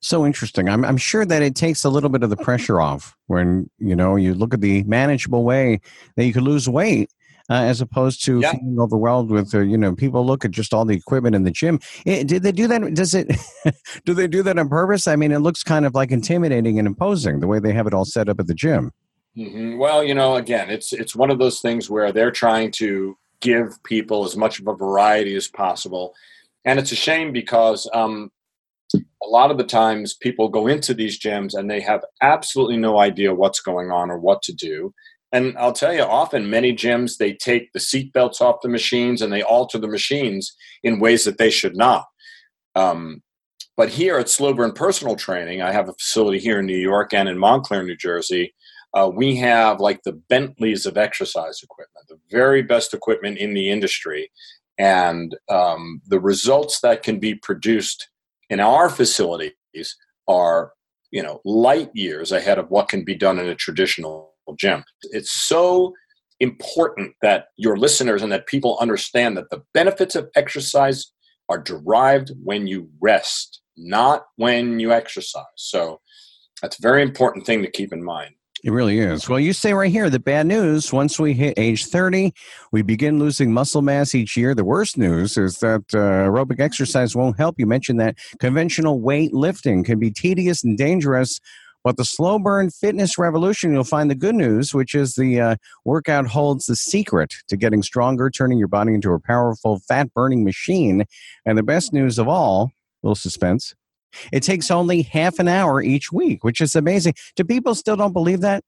So 0.00 0.26
interesting. 0.26 0.68
I'm, 0.68 0.84
I'm 0.84 0.98
sure 0.98 1.24
that 1.24 1.42
it 1.42 1.54
takes 1.54 1.82
a 1.84 1.88
little 1.90 2.10
bit 2.10 2.22
of 2.22 2.30
the 2.30 2.36
pressure 2.36 2.80
off 2.80 3.16
when 3.28 3.70
you 3.78 3.96
know 3.96 4.16
you 4.16 4.34
look 4.34 4.52
at 4.54 4.60
the 4.60 4.82
manageable 4.84 5.42
way 5.42 5.80
that 6.16 6.24
you 6.26 6.32
could 6.34 6.42
lose 6.52 6.68
weight, 6.68 7.08
uh, 7.48 7.64
as 7.72 7.80
opposed 7.80 8.22
to 8.26 8.40
Yeah. 8.40 8.52
feeling 8.52 8.78
overwhelmed 8.78 9.30
with 9.30 9.54
uh, 9.54 9.60
you 9.60 9.78
know 9.78 9.94
people 9.96 10.24
look 10.24 10.44
at 10.44 10.50
just 10.52 10.74
all 10.74 10.84
the 10.84 10.94
equipment 10.94 11.34
in 11.34 11.44
the 11.44 11.50
gym. 11.50 11.80
Eh, 12.04 12.22
did 12.24 12.42
they 12.42 12.52
do 12.52 12.68
that? 12.68 12.80
Does 12.94 13.14
it? 13.14 13.26
do 14.04 14.12
they 14.14 14.28
do 14.28 14.42
that 14.44 14.58
on 14.58 14.68
purpose? 14.68 15.08
I 15.08 15.16
mean, 15.16 15.32
it 15.32 15.40
looks 15.40 15.62
kind 15.64 15.86
of 15.86 15.94
like 15.94 16.10
intimidating 16.12 16.78
and 16.78 16.86
imposing 16.86 17.40
the 17.40 17.46
way 17.46 17.58
they 17.58 17.72
have 17.72 17.86
it 17.88 17.94
all 17.94 18.04
set 18.04 18.28
up 18.28 18.38
at 18.38 18.46
the 18.46 18.54
gym. 18.54 18.92
Mm-hmm. 19.36 19.76
Well, 19.76 20.02
you 20.02 20.14
know, 20.14 20.36
again, 20.36 20.70
it's 20.70 20.92
it's 20.92 21.14
one 21.14 21.30
of 21.30 21.38
those 21.38 21.60
things 21.60 21.90
where 21.90 22.10
they're 22.12 22.30
trying 22.30 22.70
to 22.72 23.16
give 23.40 23.82
people 23.84 24.24
as 24.24 24.36
much 24.36 24.60
of 24.60 24.66
a 24.66 24.74
variety 24.74 25.36
as 25.36 25.48
possible, 25.48 26.14
and 26.64 26.78
it's 26.78 26.92
a 26.92 26.96
shame 26.96 27.32
because 27.32 27.88
um, 27.92 28.30
a 28.94 29.26
lot 29.26 29.50
of 29.50 29.58
the 29.58 29.64
times 29.64 30.14
people 30.14 30.48
go 30.48 30.66
into 30.66 30.94
these 30.94 31.18
gyms 31.18 31.54
and 31.54 31.70
they 31.70 31.80
have 31.80 32.04
absolutely 32.22 32.76
no 32.76 32.98
idea 32.98 33.34
what's 33.34 33.60
going 33.60 33.90
on 33.90 34.10
or 34.10 34.18
what 34.18 34.42
to 34.42 34.52
do. 34.54 34.94
And 35.32 35.56
I'll 35.58 35.72
tell 35.72 35.92
you, 35.92 36.02
often 36.02 36.48
many 36.48 36.72
gyms 36.72 37.16
they 37.16 37.34
take 37.34 37.72
the 37.72 37.78
seatbelts 37.78 38.40
off 38.40 38.62
the 38.62 38.68
machines 38.68 39.20
and 39.20 39.32
they 39.32 39.42
alter 39.42 39.78
the 39.78 39.88
machines 39.88 40.54
in 40.82 41.00
ways 41.00 41.24
that 41.24 41.38
they 41.38 41.50
should 41.50 41.76
not. 41.76 42.06
Um, 42.74 43.22
but 43.76 43.90
here 43.90 44.18
at 44.18 44.26
Slowburn 44.26 44.74
Personal 44.74 45.16
Training, 45.16 45.60
I 45.60 45.72
have 45.72 45.88
a 45.88 45.94
facility 45.94 46.38
here 46.38 46.60
in 46.60 46.66
New 46.66 46.78
York 46.78 47.12
and 47.12 47.28
in 47.28 47.38
Montclair, 47.38 47.82
New 47.82 47.96
Jersey. 47.96 48.54
Uh, 48.96 49.08
we 49.08 49.36
have 49.36 49.78
like 49.78 50.02
the 50.04 50.12
Bentleys 50.30 50.86
of 50.86 50.96
exercise 50.96 51.60
equipment, 51.62 52.06
the 52.08 52.18
very 52.30 52.62
best 52.62 52.94
equipment 52.94 53.36
in 53.36 53.52
the 53.52 53.70
industry. 53.70 54.30
And 54.78 55.36
um, 55.50 56.00
the 56.06 56.18
results 56.18 56.80
that 56.80 57.02
can 57.02 57.18
be 57.18 57.34
produced 57.34 58.08
in 58.48 58.58
our 58.58 58.88
facilities 58.88 59.96
are, 60.26 60.72
you 61.10 61.22
know, 61.22 61.40
light 61.44 61.90
years 61.94 62.32
ahead 62.32 62.58
of 62.58 62.70
what 62.70 62.88
can 62.88 63.04
be 63.04 63.14
done 63.14 63.38
in 63.38 63.48
a 63.48 63.54
traditional 63.54 64.32
gym. 64.58 64.82
It's 65.02 65.32
so 65.32 65.92
important 66.40 67.14
that 67.20 67.48
your 67.56 67.76
listeners 67.76 68.22
and 68.22 68.32
that 68.32 68.46
people 68.46 68.78
understand 68.80 69.36
that 69.36 69.50
the 69.50 69.62
benefits 69.74 70.14
of 70.14 70.30
exercise 70.34 71.12
are 71.50 71.58
derived 71.58 72.32
when 72.42 72.66
you 72.66 72.88
rest, 73.00 73.60
not 73.76 74.24
when 74.36 74.80
you 74.80 74.92
exercise. 74.92 75.44
So 75.56 76.00
that's 76.62 76.78
a 76.78 76.82
very 76.82 77.02
important 77.02 77.44
thing 77.44 77.62
to 77.62 77.70
keep 77.70 77.92
in 77.92 78.02
mind. 78.02 78.34
It 78.64 78.70
really 78.70 78.98
is. 78.98 79.28
Well, 79.28 79.38
you 79.38 79.52
say 79.52 79.74
right 79.74 79.90
here 79.90 80.08
the 80.08 80.18
bad 80.18 80.46
news 80.46 80.92
once 80.92 81.18
we 81.18 81.34
hit 81.34 81.54
age 81.58 81.86
30, 81.86 82.32
we 82.72 82.82
begin 82.82 83.18
losing 83.18 83.52
muscle 83.52 83.82
mass 83.82 84.14
each 84.14 84.36
year. 84.36 84.54
The 84.54 84.64
worst 84.64 84.96
news 84.96 85.36
is 85.36 85.58
that 85.58 85.82
uh, 85.92 86.28
aerobic 86.28 86.58
exercise 86.58 87.14
won't 87.14 87.36
help. 87.36 87.56
You 87.58 87.66
mentioned 87.66 88.00
that 88.00 88.16
conventional 88.40 89.00
weight 89.00 89.34
lifting 89.34 89.84
can 89.84 89.98
be 89.98 90.10
tedious 90.10 90.64
and 90.64 90.76
dangerous. 90.76 91.40
But 91.84 91.98
the 91.98 92.04
slow 92.04 92.40
burn 92.40 92.70
fitness 92.70 93.16
revolution, 93.16 93.72
you'll 93.72 93.84
find 93.84 94.10
the 94.10 94.16
good 94.16 94.34
news, 94.34 94.74
which 94.74 94.92
is 94.92 95.14
the 95.14 95.40
uh, 95.40 95.56
workout 95.84 96.26
holds 96.26 96.66
the 96.66 96.74
secret 96.74 97.32
to 97.46 97.56
getting 97.56 97.80
stronger, 97.80 98.28
turning 98.28 98.58
your 98.58 98.66
body 98.66 98.92
into 98.92 99.12
a 99.12 99.20
powerful 99.20 99.78
fat 99.86 100.12
burning 100.12 100.42
machine. 100.42 101.04
And 101.44 101.56
the 101.56 101.62
best 101.62 101.92
news 101.92 102.18
of 102.18 102.26
all, 102.26 102.72
little 103.04 103.14
suspense, 103.14 103.72
it 104.32 104.42
takes 104.42 104.70
only 104.70 105.02
half 105.02 105.38
an 105.38 105.48
hour 105.48 105.82
each 105.82 106.12
week, 106.12 106.44
which 106.44 106.60
is 106.60 106.76
amazing. 106.76 107.14
Do 107.34 107.44
people 107.44 107.74
still 107.74 107.96
don't 107.96 108.12
believe 108.12 108.40
that? 108.40 108.62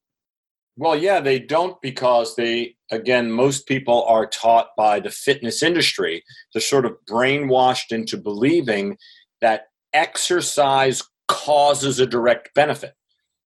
Well, 0.77 0.97
yeah, 0.97 1.21
they 1.21 1.41
don't 1.41 1.81
because 1.83 2.37
they, 2.37 2.77
again, 2.93 3.33
most 3.33 3.67
people 3.67 4.05
are 4.05 4.27
taught 4.27 4.69
by 4.77 5.01
the 5.01 5.11
fitness 5.11 5.61
industry. 5.61 6.23
They're 6.53 6.63
sort 6.63 6.87
of 6.87 6.97
brainwashed 7.11 7.91
into 7.91 8.17
believing 8.17 8.97
that 9.41 9.67
exercise 9.93 11.03
causes 11.27 11.99
a 11.99 12.07
direct 12.07 12.55
benefit. 12.55 12.95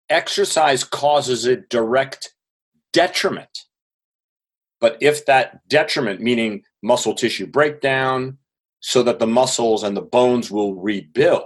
Exercise 0.09 0.85
causes 0.85 1.45
a 1.45 1.57
direct 1.57 2.33
detriment. 2.93 3.65
But 4.79 4.97
if 5.01 5.25
that 5.25 5.67
detriment, 5.67 6.21
meaning 6.21 6.63
muscle 6.81 7.13
tissue 7.13 7.47
breakdown, 7.47 8.37
so 8.79 9.03
that 9.03 9.19
the 9.19 9.27
muscles 9.27 9.83
and 9.83 9.97
the 9.97 10.01
bones 10.01 10.49
will 10.49 10.75
rebuild, 10.75 11.43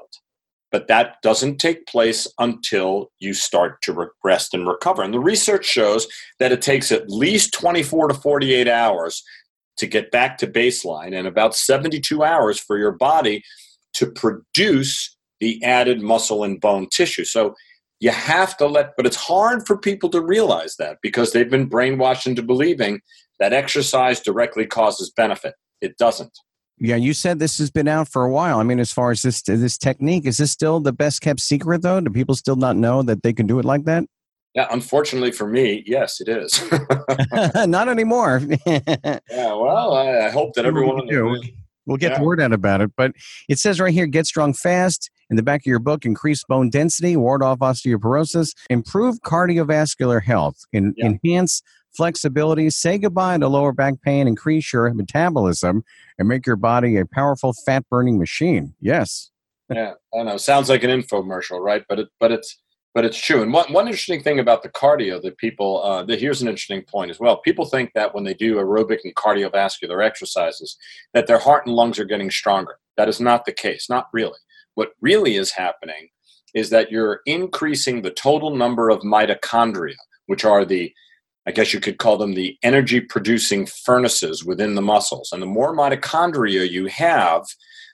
but 0.71 0.88
that 0.88 1.17
doesn't 1.21 1.57
take 1.57 1.86
place 1.86 2.27
until 2.39 3.12
you 3.19 3.34
start 3.34 3.81
to 3.84 4.10
rest 4.23 4.53
and 4.53 4.67
recover. 4.67 5.03
And 5.03 5.13
the 5.13 5.19
research 5.19 5.65
shows 5.65 6.07
that 6.39 6.51
it 6.51 6.62
takes 6.62 6.91
at 6.91 7.10
least 7.10 7.53
24 7.53 8.07
to 8.07 8.13
48 8.13 8.67
hours 8.67 9.23
to 9.77 9.86
get 9.86 10.12
back 10.12 10.38
to 10.38 10.47
baseline 10.47 11.17
and 11.17 11.27
about 11.27 11.55
72 11.55 12.23
hours 12.23 12.60
for 12.60 12.77
your 12.77 12.91
body 12.91 13.43
to 13.93 14.10
produce 14.12 15.15
the 15.39 15.62
added 15.63 16.01
muscle 16.01 16.43
and 16.43 16.62
bone 16.62 16.88
tissue. 16.89 17.25
So 17.25 17.55
you 17.99 18.12
have 18.12 18.55
to 18.57 18.67
let, 18.67 18.95
but 18.95 19.05
it's 19.05 19.15
hard 19.15 19.65
for 19.67 19.77
people 19.77 20.10
to 20.10 20.21
realize 20.21 20.75
that 20.77 20.97
because 21.01 21.34
they've 21.34 21.49
been 21.49 21.69
brainwashed 21.69 22.27
into 22.27 22.41
believing 22.41 23.01
that 23.39 23.53
exercise 23.53 24.19
directly 24.21 24.65
causes 24.65 25.12
benefit. 25.12 25.55
It 25.81 25.97
doesn't. 25.97 26.38
Yeah, 26.84 26.96
you 26.96 27.13
said 27.13 27.38
this 27.38 27.60
has 27.60 27.70
been 27.70 27.88
out 27.88 28.08
for 28.08 28.24
a 28.24 28.32
while. 28.32 28.60
I 28.60 28.63
mean, 28.63 28.80
as 28.80 28.91
far 28.91 29.12
as 29.12 29.22
this 29.22 29.44
this 29.44 29.78
technique, 29.78 30.26
is 30.26 30.38
this 30.38 30.52
still 30.52 30.80
the 30.80 30.91
best 30.91 31.22
kept 31.22 31.39
secret 31.39 31.84
though? 31.84 32.02
Do 32.02 32.10
people 32.10 32.34
still 32.34 32.56
not 32.56 32.76
know 32.76 33.04
that 33.04 33.22
they 33.22 33.34
can 33.34 33.46
do 33.46 33.60
it 33.60 33.65
like 33.65 33.86
that? 33.86 34.06
Yeah, 34.56 34.67
unfortunately 34.72 35.32
for 35.32 35.46
me, 35.46 35.84
yes, 35.86 36.20
it 36.20 36.28
is. 36.28 36.60
not 37.67 37.88
anymore. 37.88 38.41
yeah, 38.65 39.20
well, 39.30 39.94
I, 39.94 40.32
hope 40.32 40.56
that 40.56 40.65
everyone. 40.65 41.06
We'll, 41.06 41.39
we'll 41.86 41.98
get 41.98 42.13
yeah. 42.13 42.17
the 42.17 42.24
word 42.24 42.41
out 42.41 42.52
about 42.52 42.82
it. 42.82 42.91
But 42.98 43.12
it 43.48 43.60
says 43.60 43.80
right 43.80 43.94
here: 43.94 44.08
get 44.08 44.26
strong 44.26 44.52
fast. 44.52 45.12
In 45.30 45.38
the 45.38 45.44
back 45.44 45.62
of 45.62 45.67
your 45.67 45.80
book, 45.80 46.04
increase 46.04 46.44
bone 46.44 46.70
density, 46.70 47.15
ward 47.15 47.44
off 47.44 47.60
osteoporosis, 47.60 48.54
improve 48.70 49.22
cardiovascular 49.22 50.22
health, 50.22 50.58
in, 50.74 50.94
yeah. 50.98 51.06
enhance 51.06 51.62
flexibility, 51.95 52.69
say 52.69 52.97
goodbye 52.97 53.38
to 53.38 53.47
lower 53.47 53.73
back 53.73 54.01
pain, 54.01 54.27
increase 54.27 54.71
your 54.73 54.93
metabolism, 54.93 55.84
and 56.17 56.27
make 56.27 56.45
your 56.45 56.56
body 56.56 56.97
a 56.97 57.06
powerful 57.06 57.54
fat 57.54 57.86
burning 57.89 58.17
machine. 58.17 58.73
Yes. 58.80 59.32
yeah, 59.69 59.93
I 60.13 60.23
know. 60.23 60.38
Sounds 60.38 60.69
like 60.69 60.84
an 60.84 60.89
infomercial, 60.89 61.60
right? 61.60 61.84
But 61.88 61.99
it, 61.99 62.08
but 62.19 62.32
it's 62.32 62.58
but 62.93 63.06
it's 63.06 63.17
true. 63.17 63.41
And 63.41 63.54
one, 63.54 63.71
one 63.71 63.88
interesting 63.88 64.21
thing 64.21 64.39
about 64.39 64.63
the 64.63 64.69
cardio 64.69 65.21
that 65.21 65.38
people, 65.38 65.82
uh, 65.84 66.04
that 66.04 66.19
here's 66.19 66.41
an 66.41 66.49
interesting 66.49 66.82
point 66.82 67.10
as 67.10 67.19
well. 67.19 67.38
People 67.38 67.65
think 67.65 67.91
that 67.95 68.13
when 68.13 68.25
they 68.25 68.34
do 68.34 68.56
aerobic 68.56 68.99
and 69.06 69.15
cardiovascular 69.15 70.06
exercises, 70.06 70.77
that 71.13 71.25
their 71.25 71.39
heart 71.39 71.65
and 71.65 71.75
lungs 71.75 71.99
are 71.99 72.06
getting 72.06 72.30
stronger. 72.30 72.77
That 72.97 73.08
is 73.08 73.21
not 73.21 73.45
the 73.45 73.54
case. 73.54 73.89
Not 73.89 74.08
really. 74.12 74.38
What 74.75 74.91
really 74.99 75.38
is 75.38 75.51
happening 75.51 76.10
is 76.54 76.69
that 76.71 76.91
you're 76.91 77.21
increasing 77.25 78.01
the 78.01 78.12
total 78.12 78.56
number 78.56 78.89
of 78.89 78.99
mitochondria, 79.01 79.95
which 80.25 80.43
are 80.43 80.65
the 80.65 80.93
I 81.47 81.51
guess 81.51 81.73
you 81.73 81.80
could 81.80 81.97
call 81.97 82.17
them 82.17 82.34
the 82.34 82.58
energy 82.62 83.01
producing 83.01 83.65
furnaces 83.65 84.45
within 84.45 84.75
the 84.75 84.82
muscles. 84.82 85.30
And 85.32 85.41
the 85.41 85.47
more 85.47 85.75
mitochondria 85.75 86.69
you 86.69 86.86
have, 86.88 87.45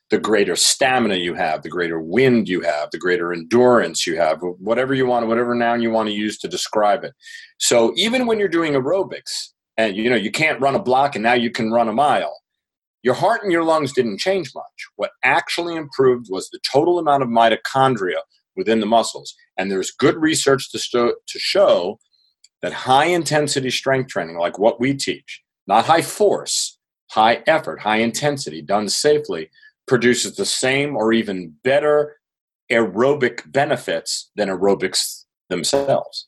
the 0.10 0.18
greater 0.18 0.56
stamina 0.56 1.16
you 1.16 1.34
have, 1.34 1.64
the 1.64 1.70
greater 1.70 2.00
wind 2.00 2.48
you 2.48 2.62
have, 2.62 2.92
the 2.92 2.98
greater 2.98 3.34
endurance 3.34 4.08
you 4.08 4.18
have, 4.18 4.40
whatever 4.42 4.94
you 4.94 5.06
want, 5.06 5.28
whatever 5.28 5.54
noun 5.54 5.82
you 5.82 5.92
want 5.92 6.08
to 6.08 6.16
use 6.16 6.38
to 6.40 6.48
describe 6.48 7.04
it. 7.04 7.14
So 7.58 7.94
even 7.96 8.26
when 8.26 8.40
you're 8.40 8.48
doing 8.48 8.74
aerobics 8.74 9.50
and 9.78 9.96
you 9.96 10.10
know 10.10 10.16
you 10.16 10.32
can't 10.32 10.62
run 10.62 10.76
a 10.76 10.82
block 10.82 11.16
and 11.16 11.24
now 11.24 11.34
you 11.34 11.52
can 11.52 11.72
run 11.72 11.90
a 11.90 11.94
mile, 11.94 12.38
your 13.04 13.16
heart 13.16 13.44
and 13.44 13.52
your 13.52 13.64
lungs 13.64 13.94
didn't 13.94 14.20
change 14.20 14.52
much. 14.56 14.88
What 14.96 15.12
actually 15.24 15.76
improved 15.76 16.28
was 16.30 16.50
the 16.50 16.60
total 16.70 17.00
amount 17.00 17.24
of 17.24 17.30
mitochondria 17.30 18.22
within 18.56 18.80
the 18.80 18.86
muscles. 18.86 19.36
And 19.58 19.72
there's 19.72 19.92
good 19.92 20.18
research 20.18 20.72
to, 20.72 20.80
sto- 20.80 21.16
to 21.28 21.40
show 21.40 22.00
that 22.68 22.74
high 22.74 23.06
intensity 23.06 23.70
strength 23.70 24.10
training, 24.10 24.38
like 24.38 24.60
what 24.60 24.78
we 24.78 24.94
teach, 24.94 25.42
not 25.68 25.86
high 25.86 26.02
force, 26.02 26.78
high 27.12 27.42
effort, 27.48 27.80
high 27.80 28.00
intensity, 28.00 28.62
done 28.62 28.90
safely, 28.90 29.50
produces 29.88 30.36
the 30.36 30.44
same 30.44 30.98
or 30.98 31.14
even 31.14 31.54
better 31.64 32.18
aerobic 32.70 33.50
benefits 33.50 34.30
than 34.36 34.50
aerobics 34.50 35.24
themselves. 35.48 36.28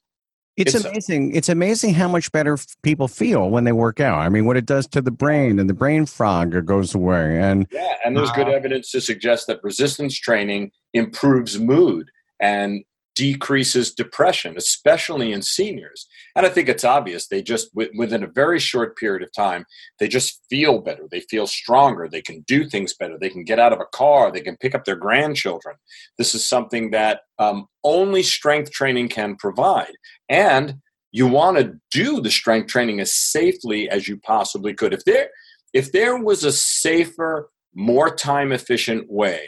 It's, 0.56 0.74
it's 0.74 0.86
amazing. 0.86 1.34
A, 1.34 1.38
it's 1.38 1.50
amazing 1.50 1.94
how 1.94 2.08
much 2.08 2.32
better 2.32 2.58
people 2.84 3.10
feel 3.10 3.50
when 3.50 3.66
they 3.66 3.74
work 3.74 4.00
out. 4.00 4.20
I 4.20 4.30
mean, 4.30 4.46
what 4.46 4.56
it 4.56 4.66
does 4.66 4.88
to 4.88 5.02
the 5.02 5.12
brain 5.12 5.60
and 5.60 5.70
the 5.70 5.74
brain 5.74 6.06
fog 6.06 6.66
goes 6.66 6.96
away. 6.96 7.38
And 7.42 7.68
yeah, 7.70 7.96
and 8.06 8.16
there's 8.16 8.30
uh, 8.30 8.36
good 8.36 8.48
evidence 8.48 8.92
to 8.92 9.02
suggest 9.02 9.48
that 9.48 9.62
resistance 9.62 10.18
training 10.18 10.72
improves 10.94 11.60
mood 11.60 12.10
and 12.40 12.86
decreases 13.20 13.94
depression, 13.94 14.56
especially 14.56 15.34
in 15.34 15.42
seniors. 15.42 16.08
And 16.38 16.46
I 16.46 16.50
think 16.50 16.70
it's 16.70 16.86
obvious. 16.86 17.28
They 17.28 17.42
just, 17.42 17.70
within 17.76 18.24
a 18.24 18.32
very 18.34 18.60
short 18.60 18.96
period 18.96 19.24
of 19.24 19.34
time, 19.34 19.66
they 20.00 20.08
just 20.08 20.40
feel 20.50 20.80
better. 20.80 21.04
They 21.12 21.20
feel 21.30 21.46
stronger. 21.46 22.08
They 22.08 22.22
can 22.22 22.46
do 22.48 22.70
things 22.70 22.94
better. 22.98 23.18
They 23.20 23.30
can 23.30 23.44
get 23.44 23.60
out 23.60 23.74
of 23.74 23.82
a 23.82 23.92
car. 23.94 24.32
They 24.32 24.40
can 24.40 24.56
pick 24.56 24.74
up 24.74 24.86
their 24.86 24.96
grandchildren. 24.96 25.76
This 26.18 26.34
is 26.34 26.48
something 26.48 26.92
that 26.92 27.24
um, 27.40 27.66
only 27.84 28.24
strength 28.24 28.72
training 28.72 29.10
can 29.10 29.36
provide. 29.36 29.92
And 30.30 30.76
you 31.12 31.28
want 31.28 31.58
to 31.58 31.74
do 31.92 32.22
the 32.22 32.32
strength 32.32 32.68
training 32.68 33.02
as 33.02 33.14
safely 33.14 33.90
as 33.90 34.08
you 34.08 34.16
possibly 34.16 34.74
could. 34.74 34.94
If 34.94 35.04
there, 35.04 35.28
if 35.74 35.92
there 35.92 36.18
was 36.18 36.46
a 36.46 36.54
safer, 36.54 37.50
more 37.76 38.16
time 38.16 38.54
efficient 38.54 39.12
way 39.12 39.42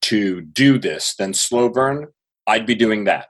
to 0.00 0.40
do 0.40 0.78
this 0.78 1.14
than 1.18 1.34
slow 1.34 1.68
burn, 1.68 2.06
I'd 2.48 2.66
be 2.66 2.74
doing 2.74 3.04
that. 3.04 3.28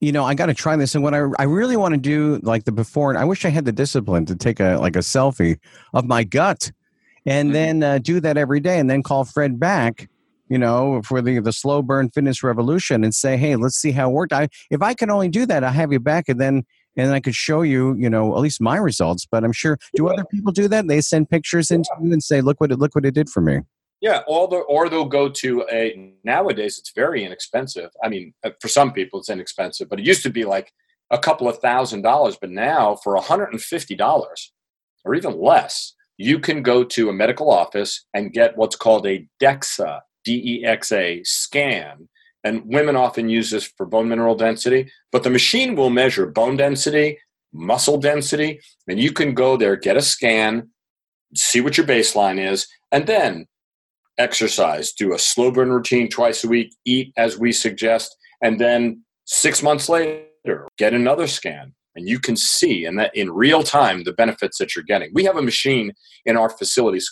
You 0.00 0.12
know, 0.12 0.24
I 0.24 0.34
got 0.34 0.46
to 0.46 0.54
try 0.54 0.76
this, 0.76 0.94
and 0.94 1.02
what 1.02 1.14
I 1.14 1.26
I 1.38 1.44
really 1.44 1.76
want 1.76 1.94
to 1.94 2.00
do, 2.00 2.38
like 2.42 2.64
the 2.64 2.72
before, 2.72 3.10
and 3.10 3.18
I 3.18 3.24
wish 3.24 3.44
I 3.44 3.48
had 3.48 3.64
the 3.64 3.72
discipline 3.72 4.26
to 4.26 4.36
take 4.36 4.60
a 4.60 4.76
like 4.76 4.96
a 4.96 5.00
selfie 5.00 5.58
of 5.94 6.04
my 6.04 6.24
gut, 6.24 6.70
and 7.24 7.48
mm-hmm. 7.48 7.52
then 7.54 7.82
uh, 7.82 7.98
do 7.98 8.20
that 8.20 8.36
every 8.36 8.60
day, 8.60 8.78
and 8.78 8.88
then 8.88 9.02
call 9.02 9.24
Fred 9.24 9.58
back 9.58 10.08
you 10.48 10.58
know, 10.58 11.00
for 11.02 11.22
the 11.22 11.40
the 11.40 11.52
slow 11.52 11.82
burn 11.82 12.10
fitness 12.10 12.42
revolution 12.42 13.02
and 13.02 13.14
say, 13.14 13.36
hey, 13.36 13.56
let's 13.56 13.76
see 13.76 13.92
how 13.92 14.10
it 14.10 14.12
worked. 14.12 14.32
I 14.32 14.48
if 14.70 14.82
I 14.82 14.94
can 14.94 15.10
only 15.10 15.28
do 15.28 15.46
that, 15.46 15.64
I 15.64 15.70
have 15.70 15.92
you 15.92 16.00
back, 16.00 16.28
and 16.28 16.40
then 16.40 16.64
and 16.96 17.08
then 17.08 17.14
I 17.14 17.20
could 17.20 17.34
show 17.34 17.62
you, 17.62 17.94
you 17.96 18.08
know, 18.08 18.36
at 18.36 18.40
least 18.40 18.60
my 18.60 18.76
results. 18.76 19.26
But 19.30 19.44
I'm 19.44 19.52
sure, 19.52 19.78
do 19.94 20.06
other 20.08 20.24
people 20.24 20.52
do 20.52 20.68
that? 20.68 20.86
They 20.86 21.00
send 21.00 21.30
pictures 21.30 21.70
into 21.70 21.88
you 22.02 22.12
and 22.12 22.22
say, 22.22 22.40
look 22.40 22.60
what 22.60 22.70
it 22.70 22.78
look 22.78 22.94
what 22.94 23.04
it 23.04 23.14
did 23.14 23.28
for 23.28 23.40
me. 23.40 23.60
Yeah, 24.04 24.20
or 24.26 24.46
the, 24.48 24.56
or 24.56 24.90
they'll 24.90 25.06
go 25.06 25.30
to 25.30 25.64
a 25.72 26.12
nowadays 26.24 26.76
it's 26.76 26.92
very 26.94 27.24
inexpensive. 27.24 27.88
I 28.02 28.10
mean, 28.10 28.34
uh, 28.44 28.50
for 28.60 28.68
some 28.68 28.92
people 28.92 29.18
it's 29.18 29.30
inexpensive, 29.30 29.88
but 29.88 29.98
it 29.98 30.04
used 30.04 30.22
to 30.24 30.28
be 30.30 30.44
like 30.44 30.74
a 31.10 31.18
couple 31.18 31.48
of 31.48 31.56
thousand 31.60 32.02
dollars, 32.02 32.36
but 32.38 32.50
now 32.50 32.96
for 32.96 33.16
$150 33.16 34.50
or 35.06 35.14
even 35.14 35.40
less, 35.40 35.94
you 36.18 36.38
can 36.38 36.62
go 36.62 36.84
to 36.84 37.08
a 37.08 37.14
medical 37.14 37.50
office 37.50 38.04
and 38.12 38.34
get 38.34 38.58
what's 38.58 38.76
called 38.76 39.06
a 39.06 39.26
DEXA, 39.42 40.00
D 40.22 40.60
E 40.60 40.66
X 40.66 40.92
A 40.92 41.22
scan. 41.24 42.06
And 42.44 42.62
women 42.66 42.96
often 42.96 43.30
use 43.30 43.50
this 43.50 43.64
for 43.64 43.86
bone 43.86 44.10
mineral 44.10 44.34
density, 44.34 44.92
but 45.12 45.22
the 45.22 45.30
machine 45.30 45.76
will 45.76 45.88
measure 45.88 46.26
bone 46.26 46.58
density, 46.58 47.20
muscle 47.54 47.96
density, 47.96 48.60
and 48.86 49.00
you 49.00 49.12
can 49.12 49.32
go 49.32 49.56
there, 49.56 49.76
get 49.76 49.96
a 49.96 50.02
scan, 50.02 50.68
see 51.34 51.62
what 51.62 51.78
your 51.78 51.86
baseline 51.86 52.38
is, 52.38 52.68
and 52.92 53.06
then 53.06 53.46
exercise, 54.18 54.92
do 54.92 55.14
a 55.14 55.18
slow 55.18 55.50
burn 55.50 55.70
routine 55.70 56.08
twice 56.08 56.44
a 56.44 56.48
week, 56.48 56.74
eat 56.84 57.12
as 57.16 57.38
we 57.38 57.52
suggest, 57.52 58.16
and 58.42 58.60
then 58.60 59.02
six 59.24 59.62
months 59.62 59.88
later, 59.88 60.68
get 60.78 60.94
another 60.94 61.26
scan. 61.26 61.74
And 61.96 62.08
you 62.08 62.18
can 62.18 62.36
see 62.36 62.84
in 62.84 62.96
that 62.96 63.14
in 63.14 63.30
real 63.30 63.62
time 63.62 64.02
the 64.02 64.12
benefits 64.12 64.58
that 64.58 64.74
you're 64.74 64.84
getting. 64.84 65.10
We 65.14 65.24
have 65.24 65.36
a 65.36 65.42
machine 65.42 65.92
in 66.26 66.36
our 66.36 66.50
facilities 66.50 67.08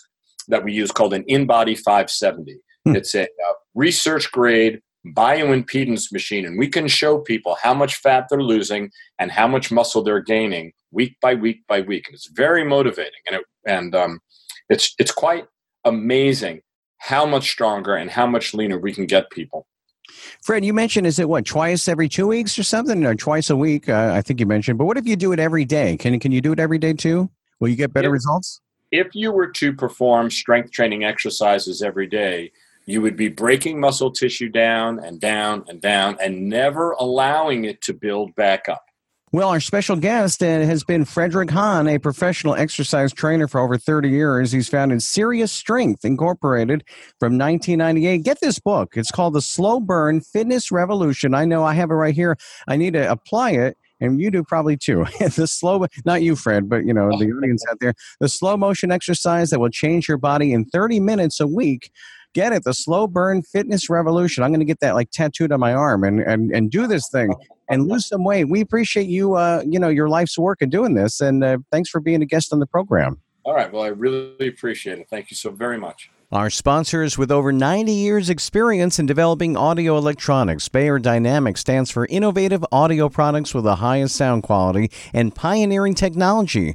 that 0.48 0.64
we 0.64 0.72
use 0.72 0.90
called 0.90 1.14
an 1.14 1.24
InBody 1.24 1.78
570. 1.78 2.58
Hmm. 2.84 2.96
It's 2.96 3.14
a, 3.14 3.22
a 3.22 3.52
research 3.74 4.30
grade 4.32 4.80
bioimpedance 5.06 6.12
machine, 6.12 6.46
and 6.46 6.58
we 6.58 6.68
can 6.68 6.88
show 6.88 7.18
people 7.18 7.56
how 7.60 7.74
much 7.74 7.96
fat 7.96 8.26
they're 8.28 8.42
losing 8.42 8.90
and 9.18 9.30
how 9.30 9.48
much 9.48 9.72
muscle 9.72 10.02
they're 10.02 10.20
gaining 10.20 10.72
week 10.90 11.16
by 11.20 11.34
week 11.34 11.60
by 11.68 11.80
week. 11.80 12.06
And 12.06 12.14
it's 12.14 12.30
very 12.32 12.64
motivating, 12.64 13.20
and 13.26 13.36
it, 13.36 13.44
and 13.66 13.94
um, 13.94 14.20
it's 14.68 14.94
it's 14.98 15.12
quite 15.12 15.46
amazing 15.84 16.60
how 17.02 17.26
much 17.26 17.50
stronger 17.50 17.96
and 17.96 18.08
how 18.08 18.28
much 18.28 18.54
leaner 18.54 18.78
we 18.78 18.94
can 18.94 19.06
get 19.06 19.28
people. 19.30 19.66
Fred, 20.40 20.64
you 20.64 20.72
mentioned 20.72 21.04
is 21.04 21.18
it 21.18 21.28
what 21.28 21.44
twice 21.44 21.88
every 21.88 22.08
two 22.08 22.28
weeks 22.28 22.56
or 22.56 22.62
something, 22.62 23.04
or 23.04 23.16
twice 23.16 23.50
a 23.50 23.56
week? 23.56 23.88
Uh, 23.88 24.12
I 24.14 24.22
think 24.22 24.38
you 24.38 24.46
mentioned. 24.46 24.78
But 24.78 24.84
what 24.84 24.96
if 24.96 25.06
you 25.06 25.16
do 25.16 25.32
it 25.32 25.40
every 25.40 25.64
day? 25.64 25.96
Can 25.96 26.18
can 26.20 26.30
you 26.30 26.40
do 26.40 26.52
it 26.52 26.60
every 26.60 26.78
day 26.78 26.92
too? 26.92 27.28
Will 27.58 27.68
you 27.68 27.76
get 27.76 27.92
better 27.92 28.08
if, 28.08 28.12
results? 28.12 28.60
If 28.92 29.08
you 29.14 29.32
were 29.32 29.48
to 29.48 29.72
perform 29.72 30.30
strength 30.30 30.70
training 30.70 31.02
exercises 31.02 31.82
every 31.82 32.06
day, 32.06 32.52
you 32.86 33.00
would 33.00 33.16
be 33.16 33.28
breaking 33.28 33.80
muscle 33.80 34.12
tissue 34.12 34.48
down 34.48 35.00
and 35.00 35.20
down 35.20 35.64
and 35.66 35.80
down, 35.80 36.18
and 36.22 36.48
never 36.48 36.92
allowing 36.92 37.64
it 37.64 37.80
to 37.82 37.94
build 37.94 38.32
back 38.36 38.68
up. 38.68 38.84
Well, 39.34 39.48
our 39.48 39.60
special 39.60 39.96
guest 39.96 40.42
uh, 40.42 40.46
has 40.46 40.84
been 40.84 41.06
Frederick 41.06 41.48
Hahn, 41.48 41.88
a 41.88 41.96
professional 41.96 42.54
exercise 42.54 43.14
trainer 43.14 43.48
for 43.48 43.62
over 43.62 43.78
30 43.78 44.10
years. 44.10 44.52
He's 44.52 44.68
founded 44.68 45.02
Serious 45.02 45.50
Strength 45.50 46.04
Incorporated 46.04 46.84
from 47.18 47.38
1998. 47.38 48.24
Get 48.24 48.40
this 48.40 48.58
book. 48.58 48.92
It's 48.94 49.10
called 49.10 49.32
The 49.32 49.40
Slow 49.40 49.80
Burn 49.80 50.20
Fitness 50.20 50.70
Revolution. 50.70 51.32
I 51.32 51.46
know 51.46 51.64
I 51.64 51.72
have 51.72 51.90
it 51.90 51.94
right 51.94 52.14
here. 52.14 52.36
I 52.68 52.76
need 52.76 52.92
to 52.92 53.10
apply 53.10 53.52
it 53.52 53.78
and 54.02 54.20
you 54.20 54.30
do 54.30 54.42
probably 54.42 54.76
too. 54.76 55.06
the 55.20 55.46
slow, 55.46 55.86
not 56.04 56.22
you, 56.22 56.36
Fred, 56.36 56.68
but 56.68 56.84
you 56.84 56.92
know 56.92 57.08
the 57.16 57.32
audience 57.32 57.64
out 57.70 57.78
there. 57.80 57.94
The 58.20 58.28
slow 58.28 58.56
motion 58.56 58.92
exercise 58.92 59.50
that 59.50 59.60
will 59.60 59.70
change 59.70 60.08
your 60.08 60.18
body 60.18 60.52
in 60.52 60.66
30 60.66 61.00
minutes 61.00 61.40
a 61.40 61.46
week. 61.46 61.90
Get 62.34 62.52
it, 62.52 62.64
the 62.64 62.72
slow 62.72 63.06
burn 63.06 63.42
fitness 63.42 63.90
revolution. 63.90 64.42
I'm 64.42 64.50
going 64.50 64.60
to 64.60 64.66
get 64.66 64.80
that 64.80 64.94
like 64.94 65.10
tattooed 65.10 65.52
on 65.52 65.60
my 65.60 65.74
arm 65.74 66.04
and 66.04 66.20
and 66.20 66.50
and 66.50 66.70
do 66.70 66.86
this 66.86 67.08
thing 67.10 67.34
and 67.68 67.88
lose 67.88 68.06
some 68.06 68.24
weight. 68.24 68.48
We 68.48 68.60
appreciate 68.60 69.06
you, 69.06 69.34
uh, 69.34 69.62
you 69.66 69.78
know, 69.78 69.88
your 69.88 70.08
life's 70.08 70.38
work 70.38 70.62
in 70.62 70.70
doing 70.70 70.94
this, 70.94 71.20
and 71.20 71.44
uh, 71.44 71.58
thanks 71.70 71.90
for 71.90 72.00
being 72.00 72.22
a 72.22 72.26
guest 72.26 72.52
on 72.52 72.58
the 72.58 72.66
program. 72.66 73.20
All 73.44 73.54
right. 73.54 73.72
Well, 73.72 73.82
I 73.82 73.88
really 73.88 74.48
appreciate 74.48 74.98
it. 74.98 75.08
Thank 75.10 75.30
you 75.30 75.36
so 75.36 75.50
very 75.50 75.78
much. 75.78 76.10
Our 76.30 76.48
sponsors 76.48 77.18
with 77.18 77.30
over 77.30 77.52
90 77.52 77.92
years' 77.92 78.30
experience 78.30 78.98
in 78.98 79.04
developing 79.04 79.54
audio 79.54 79.98
electronics, 79.98 80.66
Beyerdynamic 80.68 81.58
stands 81.58 81.90
for 81.90 82.06
innovative 82.06 82.64
audio 82.72 83.10
products 83.10 83.52
with 83.52 83.64
the 83.64 83.76
highest 83.76 84.16
sound 84.16 84.42
quality 84.42 84.90
and 85.12 85.34
pioneering 85.34 85.94
technology. 85.94 86.74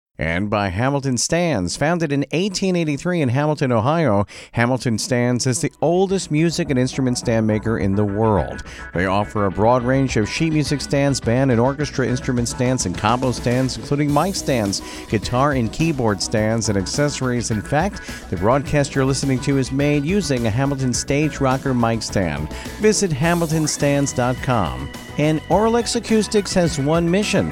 and 0.21 0.51
by 0.51 0.67
Hamilton 0.67 1.17
Stands. 1.17 1.75
Founded 1.75 2.11
in 2.11 2.19
1883 2.19 3.21
in 3.21 3.29
Hamilton, 3.29 3.71
Ohio, 3.71 4.27
Hamilton 4.51 4.99
Stands 4.99 5.47
is 5.47 5.61
the 5.61 5.73
oldest 5.81 6.29
music 6.29 6.69
and 6.69 6.77
instrument 6.77 7.17
stand 7.17 7.47
maker 7.47 7.79
in 7.79 7.95
the 7.95 8.05
world. 8.05 8.63
They 8.93 9.07
offer 9.07 9.47
a 9.47 9.51
broad 9.51 9.81
range 9.81 10.17
of 10.17 10.29
sheet 10.29 10.53
music 10.53 10.79
stands, 10.79 11.19
band 11.19 11.49
and 11.49 11.59
orchestra 11.59 12.07
instrument 12.07 12.47
stands, 12.47 12.85
and 12.85 12.95
combo 12.95 13.31
stands, 13.31 13.77
including 13.77 14.13
mic 14.13 14.35
stands, 14.35 14.81
guitar 15.09 15.53
and 15.53 15.73
keyboard 15.73 16.21
stands, 16.21 16.69
and 16.69 16.77
accessories. 16.77 17.49
In 17.49 17.63
fact, 17.63 18.29
the 18.29 18.37
broadcast 18.37 18.93
you're 18.93 19.05
listening 19.05 19.39
to 19.39 19.57
is 19.57 19.71
made 19.71 20.05
using 20.05 20.45
a 20.45 20.51
Hamilton 20.51 20.93
Stage 20.93 21.41
Rocker 21.41 21.73
mic 21.73 22.03
stand. 22.03 22.53
Visit 22.79 23.09
hamiltonstands.com. 23.09 24.91
And 25.17 25.41
Auralex 25.41 25.95
Acoustics 25.95 26.53
has 26.53 26.77
one 26.77 27.09
mission 27.09 27.51